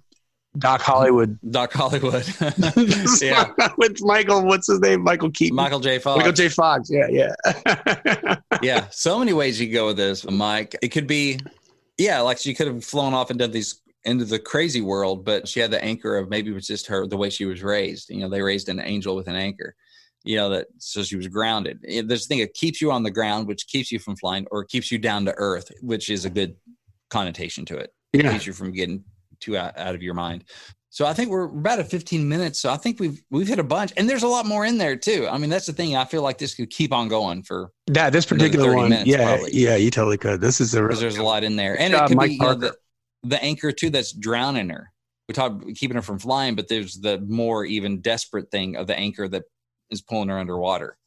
doc 0.59 0.81
hollywood 0.81 1.39
Doc 1.51 1.73
Hollywood. 1.73 2.27
yeah. 3.23 3.51
with 3.79 3.99
michael 4.03 4.45
what's 4.45 4.67
his 4.67 4.81
name 4.81 5.03
michael 5.03 5.31
keaton 5.31 5.55
Michael 5.57 5.79
J. 5.81 5.99
Fox. 6.01 6.19
michael 6.19 6.33
j 6.33 6.49
fox 6.49 6.91
yeah 6.91 7.07
yeah 7.09 8.37
yeah. 8.63 8.87
So 8.91 9.19
many 9.19 9.33
ways 9.33 9.61
you 9.61 9.67
could 9.69 9.75
go 9.75 9.87
with 9.87 9.97
this, 9.97 10.25
Mike. 10.29 10.77
It 10.83 10.89
could 10.89 11.07
be, 11.07 11.39
yeah, 11.99 12.21
like 12.21 12.39
she 12.39 12.53
could 12.53 12.67
have 12.67 12.85
flown 12.85 13.15
off 13.15 13.31
and 13.31 13.39
done 13.39 13.53
these 13.53 13.81
into 14.05 14.25
the 14.25 14.39
crazy 14.39 14.81
world, 14.81 15.25
but 15.25 15.47
she 15.49 15.61
had 15.61 15.71
the 15.71 15.83
anchor 15.83 16.17
of 16.19 16.29
maybe 16.29 16.51
it 16.51 16.55
was 16.55 16.67
just 16.67 16.87
her 16.89 17.07
the 17.07 17.17
way 17.17 17.31
she 17.31 17.45
was 17.45 17.63
raised. 17.63 18.11
You 18.11 18.19
know, 18.21 18.29
they 18.29 18.43
raised 18.43 18.69
an 18.69 18.81
angel 18.81 19.15
with 19.17 19.29
an 19.29 19.37
anchor. 19.37 19.75
You 20.25 20.37
know 20.37 20.49
that 20.51 20.67
so 20.79 21.03
she 21.03 21.17
was 21.17 21.29
grounded. 21.29 21.79
It- 21.85 22.09
There's 22.09 22.25
a 22.27 22.29
thing 22.29 22.41
that 22.41 22.55
keeps 22.55 22.81
you 22.83 22.91
on 22.93 23.03
the 23.03 23.11
ground, 23.11 23.47
which 23.47 23.67
keeps 23.69 23.91
you 23.93 23.99
from 23.99 24.17
flying, 24.17 24.47
or 24.51 24.65
keeps 24.65 24.91
you 24.93 24.99
down 24.99 25.25
to 25.27 25.35
earth, 25.37 25.71
which 25.81 26.11
is 26.11 26.25
a 26.25 26.31
good 26.31 26.57
connotation 27.09 27.65
to 27.67 27.77
it. 27.79 27.93
yeah 28.13 28.33
keeps 28.33 28.47
you 28.47 28.53
from 28.53 28.73
getting 28.73 29.03
too 29.40 29.57
out, 29.57 29.76
out 29.79 29.94
of 29.94 30.03
your 30.03 30.14
mind. 30.14 30.44
So 30.92 31.07
I 31.07 31.12
think 31.12 31.31
we're 31.31 31.44
about 31.44 31.79
at 31.79 31.88
15 31.88 32.29
minutes. 32.29 32.61
So 32.61 32.68
I 32.68 32.76
think 32.76 32.98
we've 32.98 33.22
we've 33.31 33.46
hit 33.46 33.61
a 33.61 33.64
bunch, 33.64 33.92
and 33.96 34.11
there's 34.11 34.24
a 34.24 34.29
lot 34.29 34.44
more 34.44 34.66
in 34.66 34.76
there 34.76 34.96
too. 34.96 35.29
I 35.31 35.38
mean, 35.38 35.48
that's 35.48 35.66
the 35.66 35.72
thing. 35.72 35.96
I 35.96 36.05
feel 36.05 36.22
like 36.22 36.38
this 36.38 36.57
could 36.57 36.68
keep 36.68 36.92
on 36.92 37.07
going 37.07 37.44
for 37.44 37.70
that 37.87 38.12
this 38.12 38.26
particular 38.26 38.74
one 38.74 38.90
minutes, 38.90 39.09
yeah 39.09 39.37
probably. 39.37 39.53
yeah 39.53 39.76
you 39.76 39.90
totally 39.90 40.18
could 40.18 40.40
this 40.40 40.61
is 40.61 40.74
a 40.74 40.83
really 40.83 41.00
there's 41.00 41.16
a 41.16 41.22
lot 41.22 41.44
in 41.44 41.55
there, 41.55 41.81
and 41.81 41.92
job, 41.92 42.03
it 42.03 42.09
could 42.09 42.16
Mike 42.16 42.31
be 42.31 42.38
know, 42.38 42.55
the, 42.55 42.76
the 43.22 43.42
anchor 43.42 43.70
too 43.70 43.90
that's 43.90 44.12
drowning 44.12 44.68
her. 44.68 44.90
We 45.29 45.33
talked 45.33 45.64
keeping 45.76 45.94
her 45.94 46.03
from 46.03 46.18
flying, 46.18 46.57
but 46.57 46.66
there's 46.66 46.96
the 46.96 47.20
more 47.20 47.64
even 47.64 48.00
desperate 48.00 48.50
thing 48.50 48.74
of 48.74 48.88
the 48.88 48.98
anchor 48.98 49.29
that 49.29 49.44
is 49.90 50.03
pulling 50.03 50.29
her 50.29 50.40
underwater. 50.40 50.98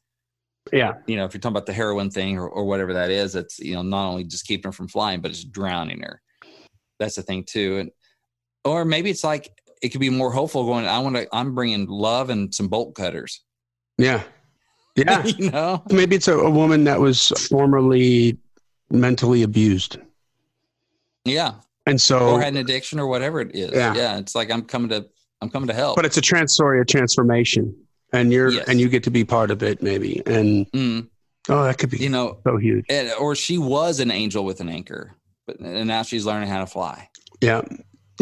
yeah 0.71 0.93
You 1.07 1.17
know, 1.17 1.25
if 1.25 1.33
you're 1.33 1.41
talking 1.41 1.57
about 1.57 1.65
the 1.65 1.73
heroin 1.73 2.09
thing 2.09 2.37
or, 2.37 2.47
or 2.47 2.63
whatever 2.63 2.93
that 2.93 3.11
is, 3.11 3.35
it's 3.35 3.59
you 3.59 3.73
know 3.73 3.81
not 3.81 4.07
only 4.07 4.23
just 4.23 4.47
keeping 4.47 4.69
her 4.69 4.73
from 4.73 4.87
flying, 4.87 5.19
but 5.19 5.31
it's 5.31 5.43
drowning 5.43 5.99
her. 6.03 6.21
That's 6.99 7.15
the 7.15 7.21
thing 7.21 7.43
too, 7.43 7.79
and 7.79 7.91
or 8.65 8.85
maybe 8.85 9.09
it's 9.09 9.23
like 9.23 9.51
it 9.81 9.89
could 9.89 10.01
be 10.01 10.09
more 10.09 10.31
hopeful. 10.31 10.65
Going, 10.65 10.85
I 10.85 10.99
want 10.99 11.15
to. 11.15 11.27
I'm 11.33 11.53
bringing 11.55 11.87
love 11.87 12.29
and 12.29 12.53
some 12.53 12.67
bolt 12.67 12.95
cutters. 12.95 13.41
yeah 13.97 14.23
yeah 14.95 15.23
you 15.25 15.49
know, 15.49 15.81
maybe 15.91 16.15
it's 16.15 16.27
a, 16.27 16.37
a 16.37 16.49
woman 16.51 16.83
that 16.83 16.99
was 16.99 17.29
formerly 17.49 18.37
mentally 18.91 19.41
abused 19.43 19.97
yeah, 21.25 21.53
and 21.85 21.99
so 21.99 22.31
or 22.31 22.41
had 22.41 22.53
an 22.53 22.57
addiction 22.57 22.99
or 22.99 23.07
whatever 23.07 23.39
it 23.41 23.55
is. 23.55 23.71
Yeah. 23.71 23.95
yeah. 23.95 24.17
It's 24.17 24.35
like 24.35 24.51
I'm 24.51 24.61
coming 24.63 24.89
to. 24.89 25.07
I'm 25.41 25.49
coming 25.49 25.67
to 25.67 25.73
help. 25.73 25.95
but 25.97 26.05
it's 26.05 26.15
a 26.17 26.21
trans 26.21 26.53
story 26.53 26.79
of 26.79 26.87
transformation 26.87 27.75
and 28.13 28.31
you're 28.31 28.51
Yes. 28.51 28.67
and 28.69 28.79
you 28.79 28.87
get 28.87 29.03
to 29.03 29.11
be 29.11 29.25
part 29.25 29.51
of 29.51 29.61
it 29.61 29.81
maybe 29.83 30.21
and 30.25 30.71
Mm, 30.71 31.09
oh 31.49 31.63
that 31.65 31.77
could 31.77 31.89
be 31.89 31.97
you 31.97 32.07
know, 32.07 32.37
so 32.47 32.55
huge 32.55 32.85
and, 32.87 33.11
or 33.19 33.35
she 33.35 33.57
was 33.57 33.99
an 33.99 34.09
angel 34.09 34.45
with 34.45 34.61
an 34.61 34.69
anchor, 34.69 35.11
but 35.45 35.59
and 35.59 35.85
now 35.87 36.01
she's 36.03 36.25
learning 36.25 36.47
how 36.47 36.59
to 36.61 36.65
fly. 36.65 37.09
yeah 37.41 37.61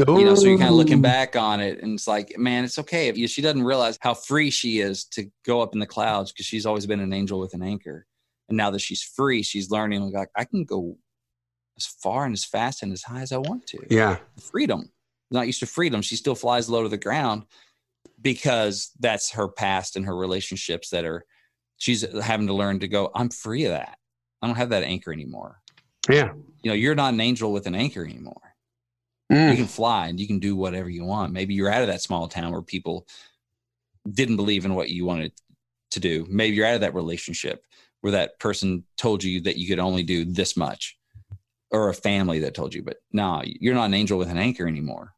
You 0.07 0.25
know, 0.25 0.35
so 0.35 0.47
you're 0.47 0.57
kind 0.57 0.69
of 0.69 0.75
looking 0.75 0.99
oh. 0.99 1.01
back 1.01 1.35
on 1.35 1.59
it, 1.59 1.81
and 1.81 1.93
it's 1.93 2.07
like, 2.07 2.37
man, 2.37 2.63
it's 2.63 2.79
okay. 2.79 3.07
If 3.07 3.17
you, 3.17 3.27
she 3.27 3.41
doesn't 3.41 3.63
realize 3.63 3.97
how 4.01 4.13
free 4.13 4.49
she 4.49 4.79
is 4.79 5.05
to 5.05 5.29
go 5.45 5.61
up 5.61 5.73
in 5.73 5.79
the 5.79 5.85
clouds 5.85 6.31
because 6.31 6.45
she's 6.45 6.65
always 6.65 6.85
been 6.85 6.99
an 6.99 7.13
angel 7.13 7.39
with 7.39 7.53
an 7.53 7.61
anchor, 7.61 8.05
and 8.49 8.57
now 8.57 8.71
that 8.71 8.79
she's 8.79 9.03
free, 9.03 9.43
she's 9.43 9.69
learning 9.69 10.11
like 10.11 10.29
I 10.35 10.45
can 10.45 10.63
go 10.63 10.97
as 11.77 11.85
far 11.85 12.25
and 12.25 12.33
as 12.33 12.45
fast 12.45 12.83
and 12.83 12.91
as 12.91 13.03
high 13.03 13.21
as 13.21 13.31
I 13.31 13.37
want 13.37 13.65
to. 13.67 13.79
yeah 13.89 14.17
Freedom, 14.39 14.91
not 15.29 15.47
used 15.47 15.59
to 15.61 15.65
freedom. 15.65 16.01
She 16.01 16.15
still 16.15 16.35
flies 16.35 16.69
low 16.69 16.83
to 16.83 16.89
the 16.89 16.97
ground 16.97 17.43
because 18.21 18.91
that's 18.99 19.31
her 19.31 19.47
past 19.47 19.95
and 19.95 20.05
her 20.05 20.15
relationships 20.15 20.89
that 20.89 21.05
are. 21.05 21.25
She's 21.77 22.05
having 22.21 22.45
to 22.45 22.53
learn 22.53 22.79
to 22.81 22.87
go. 22.87 23.09
I'm 23.15 23.31
free 23.31 23.65
of 23.65 23.71
that. 23.71 23.97
I 24.41 24.47
don't 24.47 24.55
have 24.55 24.69
that 24.69 24.83
anchor 24.83 25.11
anymore. 25.11 25.61
yeah 26.09 26.33
You 26.61 26.69
know, 26.69 26.75
you're 26.75 26.93
not 26.93 27.13
an 27.13 27.19
angel 27.19 27.51
with 27.51 27.65
an 27.65 27.73
anchor 27.73 28.03
anymore 28.05 28.50
Mm. 29.31 29.51
you 29.51 29.55
can 29.55 29.67
fly 29.67 30.07
and 30.07 30.19
you 30.19 30.27
can 30.27 30.39
do 30.39 30.55
whatever 30.55 30.89
you 30.89 31.05
want. 31.05 31.31
Maybe 31.31 31.53
you're 31.53 31.71
out 31.71 31.81
of 31.81 31.87
that 31.87 32.01
small 32.01 32.27
town 32.27 32.51
where 32.51 32.61
people 32.61 33.07
didn't 34.11 34.35
believe 34.35 34.65
in 34.65 34.75
what 34.75 34.89
you 34.89 35.05
wanted 35.05 35.31
to 35.91 35.99
do. 35.99 36.25
Maybe 36.29 36.55
you're 36.55 36.65
out 36.65 36.75
of 36.75 36.81
that 36.81 36.95
relationship 36.95 37.63
where 38.01 38.11
that 38.11 38.39
person 38.39 38.83
told 38.97 39.23
you 39.23 39.41
that 39.41 39.57
you 39.57 39.67
could 39.67 39.79
only 39.79 40.03
do 40.03 40.25
this 40.25 40.57
much, 40.57 40.97
or 41.71 41.89
a 41.89 41.93
family 41.93 42.39
that 42.39 42.53
told 42.53 42.73
you, 42.73 42.83
but 42.83 42.97
no, 43.11 43.41
you're 43.45 43.75
not 43.75 43.85
an 43.85 43.93
angel 43.93 44.17
with 44.17 44.29
an 44.29 44.37
anchor 44.37 44.67
anymore. 44.67 45.13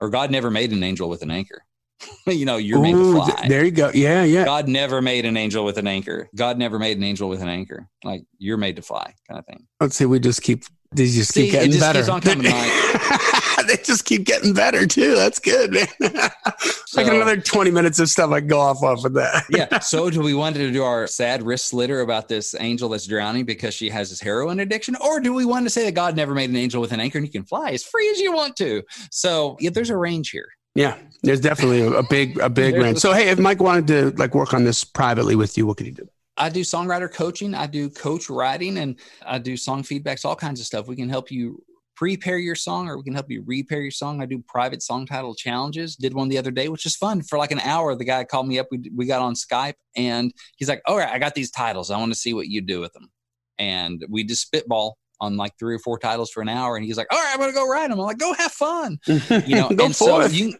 Or 0.00 0.10
God 0.10 0.30
never 0.30 0.50
made 0.50 0.72
an 0.72 0.82
angel 0.82 1.08
with 1.08 1.22
an 1.22 1.30
anchor. 1.30 1.62
you 2.26 2.44
know, 2.44 2.56
you're 2.56 2.80
made 2.80 2.92
to 2.92 3.12
fly. 3.12 3.26
th- 3.26 3.48
there 3.48 3.64
you 3.64 3.72
go 3.72 3.90
yeah 3.92 4.22
yeah 4.22 4.44
God 4.44 4.68
never 4.68 5.02
made 5.02 5.24
an 5.24 5.36
angel 5.36 5.64
with 5.64 5.78
an 5.78 5.86
anchor. 5.88 6.28
God 6.34 6.56
never 6.56 6.78
made 6.78 6.96
an 6.96 7.02
angel 7.02 7.28
with 7.28 7.42
an 7.42 7.48
anchor. 7.48 7.88
Like 8.04 8.22
you're 8.38 8.56
made 8.56 8.76
to 8.76 8.82
fly, 8.82 9.14
kind 9.28 9.38
of 9.38 9.46
thing. 9.46 9.66
let's 9.80 9.96
see 9.96 10.06
we 10.06 10.20
just 10.20 10.42
keep 10.42 10.64
They 10.92 11.06
just 11.06 11.34
See, 11.34 11.44
keep 11.44 11.52
getting 11.52 11.70
just 11.72 11.82
better. 11.82 11.98
keeps 12.00 12.08
on 12.08 12.20
coming, 12.22 12.50
Mike. 12.50 13.66
they 13.66 13.76
just 13.76 14.06
keep 14.06 14.24
getting 14.24 14.54
better 14.54 14.86
too. 14.86 15.14
That's 15.14 15.38
good, 15.38 15.72
man. 15.72 15.88
So- 16.86 17.02
another 17.02 17.36
20 17.36 17.70
minutes 17.70 17.98
of 17.98 18.08
stuff 18.08 18.30
I 18.32 18.40
can 18.40 18.48
go 18.48 18.58
off 18.58 18.82
of 18.82 19.04
with 19.04 19.12
that. 19.14 19.44
yeah. 19.50 19.78
So 19.80 20.08
do 20.08 20.20
we 20.22 20.32
want 20.34 20.56
to 20.56 20.72
do 20.72 20.82
our 20.82 21.06
sad 21.06 21.42
wrist 21.42 21.66
slitter 21.66 22.00
about 22.00 22.28
this 22.28 22.54
angel 22.58 22.88
that's 22.88 23.06
drowning 23.06 23.44
because 23.44 23.74
she 23.74 23.90
has 23.90 24.08
this 24.08 24.20
heroin 24.20 24.60
addiction? 24.60 24.96
Or 24.96 25.20
do 25.20 25.34
we 25.34 25.44
want 25.44 25.66
to 25.66 25.70
say 25.70 25.84
that 25.84 25.92
God 25.92 26.16
never 26.16 26.34
made 26.34 26.48
an 26.48 26.56
angel 26.56 26.80
with 26.80 26.92
an 26.92 27.00
anchor 27.00 27.18
and 27.18 27.26
you 27.26 27.30
can 27.30 27.44
fly 27.44 27.70
as 27.72 27.84
free 27.84 28.08
as 28.10 28.18
you 28.18 28.32
want 28.32 28.56
to? 28.56 28.82
So 29.10 29.58
yeah, 29.60 29.68
there's 29.70 29.90
a 29.90 29.96
range 29.98 30.30
here. 30.30 30.48
Yeah, 30.74 30.96
there's 31.22 31.40
definitely 31.40 31.82
a, 31.82 31.90
a 31.90 32.02
big, 32.08 32.38
a 32.38 32.48
big 32.48 32.74
range. 32.76 32.98
So, 32.98 33.12
hey, 33.12 33.28
if 33.28 33.38
Mike 33.38 33.60
wanted 33.60 33.86
to 33.88 34.10
like 34.16 34.34
work 34.34 34.54
on 34.54 34.64
this 34.64 34.82
privately 34.84 35.36
with 35.36 35.58
you, 35.58 35.66
what 35.66 35.76
could 35.76 35.86
he 35.86 35.92
do? 35.92 36.08
I 36.38 36.48
do 36.48 36.60
songwriter 36.60 37.12
coaching, 37.12 37.54
I 37.54 37.66
do 37.66 37.90
coach 37.90 38.30
writing, 38.30 38.78
and 38.78 38.98
I 39.26 39.38
do 39.38 39.56
song 39.56 39.82
feedbacks, 39.82 40.24
all 40.24 40.36
kinds 40.36 40.60
of 40.60 40.66
stuff. 40.66 40.86
We 40.86 40.96
can 40.96 41.08
help 41.08 41.30
you 41.30 41.62
prepare 41.98 42.38
your 42.38 42.54
song 42.54 42.88
or 42.88 42.96
we 42.96 43.02
can 43.02 43.12
help 43.12 43.28
you 43.28 43.42
repair 43.44 43.80
your 43.82 43.90
song. 43.90 44.22
I 44.22 44.26
do 44.26 44.40
private 44.46 44.84
song 44.84 45.04
title 45.04 45.34
challenges. 45.34 45.96
Did 45.96 46.14
one 46.14 46.28
the 46.28 46.38
other 46.38 46.52
day, 46.52 46.68
which 46.68 46.86
is 46.86 46.94
fun 46.94 47.22
for 47.22 47.38
like 47.38 47.50
an 47.50 47.58
hour. 47.58 47.92
The 47.96 48.04
guy 48.04 48.22
called 48.22 48.46
me 48.46 48.60
up. 48.60 48.68
We, 48.70 48.88
we 48.94 49.04
got 49.04 49.20
on 49.20 49.34
Skype 49.34 49.74
and 49.96 50.32
he's 50.56 50.68
like, 50.68 50.80
All 50.86 50.96
right, 50.96 51.08
I 51.08 51.18
got 51.18 51.34
these 51.34 51.50
titles. 51.50 51.90
I 51.90 51.98
want 51.98 52.12
to 52.12 52.18
see 52.18 52.34
what 52.34 52.46
you 52.46 52.60
do 52.60 52.78
with 52.78 52.92
them. 52.92 53.10
And 53.58 54.04
we 54.08 54.22
just 54.22 54.42
spitball 54.42 54.96
on 55.20 55.36
like 55.36 55.58
three 55.58 55.74
or 55.74 55.80
four 55.80 55.98
titles 55.98 56.30
for 56.30 56.40
an 56.40 56.48
hour. 56.48 56.76
And 56.76 56.86
he's 56.86 56.96
like, 56.96 57.08
All 57.10 57.18
right, 57.18 57.32
I'm 57.32 57.40
going 57.40 57.50
to 57.50 57.54
go 57.54 57.68
write 57.68 57.90
them. 57.90 57.98
I'm 57.98 58.06
like, 58.06 58.18
Go 58.18 58.32
have 58.34 58.52
fun. 58.52 58.98
You 59.08 59.56
know, 59.56 59.68
go 59.70 59.86
and 59.86 59.96
forth. 59.96 60.30
so 60.30 60.36
you 60.36 60.54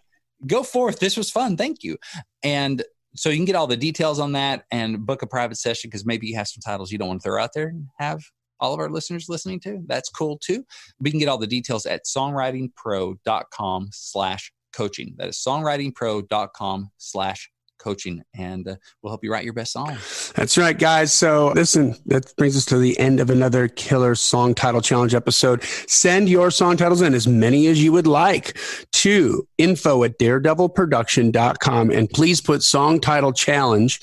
go 0.44 0.64
forth. 0.64 0.98
This 0.98 1.16
was 1.16 1.30
fun. 1.30 1.56
Thank 1.56 1.84
you. 1.84 1.98
And 2.42 2.82
so 3.14 3.30
you 3.30 3.36
can 3.36 3.44
get 3.44 3.56
all 3.56 3.66
the 3.66 3.76
details 3.76 4.18
on 4.18 4.32
that 4.32 4.64
and 4.70 5.04
book 5.04 5.22
a 5.22 5.26
private 5.26 5.56
session 5.56 5.88
because 5.88 6.06
maybe 6.06 6.26
you 6.26 6.36
have 6.36 6.48
some 6.48 6.60
titles 6.60 6.92
you 6.92 6.98
don't 6.98 7.08
want 7.08 7.20
to 7.20 7.28
throw 7.28 7.42
out 7.42 7.50
there 7.54 7.68
and 7.68 7.86
have 7.98 8.22
all 8.60 8.74
of 8.74 8.80
our 8.80 8.90
listeners 8.90 9.28
listening 9.28 9.60
to. 9.60 9.82
That's 9.86 10.08
cool 10.08 10.38
too. 10.38 10.64
We 11.00 11.10
can 11.10 11.20
get 11.20 11.28
all 11.28 11.38
the 11.38 11.46
details 11.46 11.86
at 11.86 12.04
songwritingpro.com 12.04 13.88
slash 13.92 14.52
coaching. 14.72 15.14
That 15.16 15.28
is 15.28 15.36
songwritingpro.com 15.36 16.90
slash 16.98 17.50
coaching. 17.78 18.22
And 18.34 18.66
uh, 18.68 18.76
we'll 19.02 19.10
help 19.10 19.24
you 19.24 19.32
write 19.32 19.44
your 19.44 19.52
best 19.52 19.72
song. 19.72 19.96
That's 20.34 20.58
right, 20.58 20.78
guys. 20.78 21.12
So, 21.12 21.52
listen, 21.54 21.96
that 22.06 22.34
brings 22.36 22.56
us 22.56 22.64
to 22.66 22.78
the 22.78 22.98
end 22.98 23.20
of 23.20 23.30
another 23.30 23.68
killer 23.68 24.14
song 24.14 24.54
title 24.54 24.80
challenge 24.80 25.14
episode. 25.14 25.62
Send 25.62 26.28
your 26.28 26.50
song 26.50 26.76
titles 26.76 27.02
in, 27.02 27.14
as 27.14 27.26
many 27.26 27.66
as 27.68 27.82
you 27.82 27.92
would 27.92 28.06
like, 28.06 28.58
to 28.92 29.46
info 29.58 30.04
at 30.04 30.18
daredevilproduction.com. 30.18 31.90
And 31.90 32.10
please 32.10 32.40
put 32.40 32.62
song 32.62 33.00
title 33.00 33.32
challenge 33.32 34.00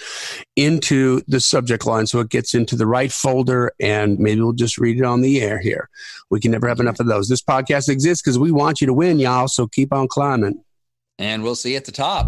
into 0.56 1.22
the 1.28 1.40
subject 1.40 1.86
line 1.86 2.08
so 2.08 2.20
it 2.20 2.30
gets 2.30 2.54
into 2.54 2.76
the 2.76 2.88
right 2.88 3.12
folder. 3.12 3.72
And 3.80 4.18
maybe 4.20 4.42
we'll 4.42 4.54
just 4.54 4.78
read 4.78 4.98
it 4.98 5.04
on 5.04 5.22
the 5.22 5.42
air 5.42 5.60
here. 5.60 5.90
We 6.30 6.40
can 6.40 6.52
never 6.52 6.68
have 6.68 6.80
enough 6.80 7.00
of 7.00 7.08
those. 7.08 7.30
This 7.30 7.42
podcast 7.42 7.90
exists 7.90 8.22
because 8.22 8.40
we 8.40 8.52
want 8.52 8.82
you 8.82 8.88
to 8.88 8.94
win, 8.94 9.20
y'all. 9.20 9.48
So, 9.48 9.68
keep 9.68 9.94
on 9.94 10.08
climbing. 10.08 10.64
And 11.18 11.44
we'll 11.44 11.56
see 11.56 11.72
you 11.72 11.78
at 11.78 11.86
the 11.86 11.92
top. 11.92 12.28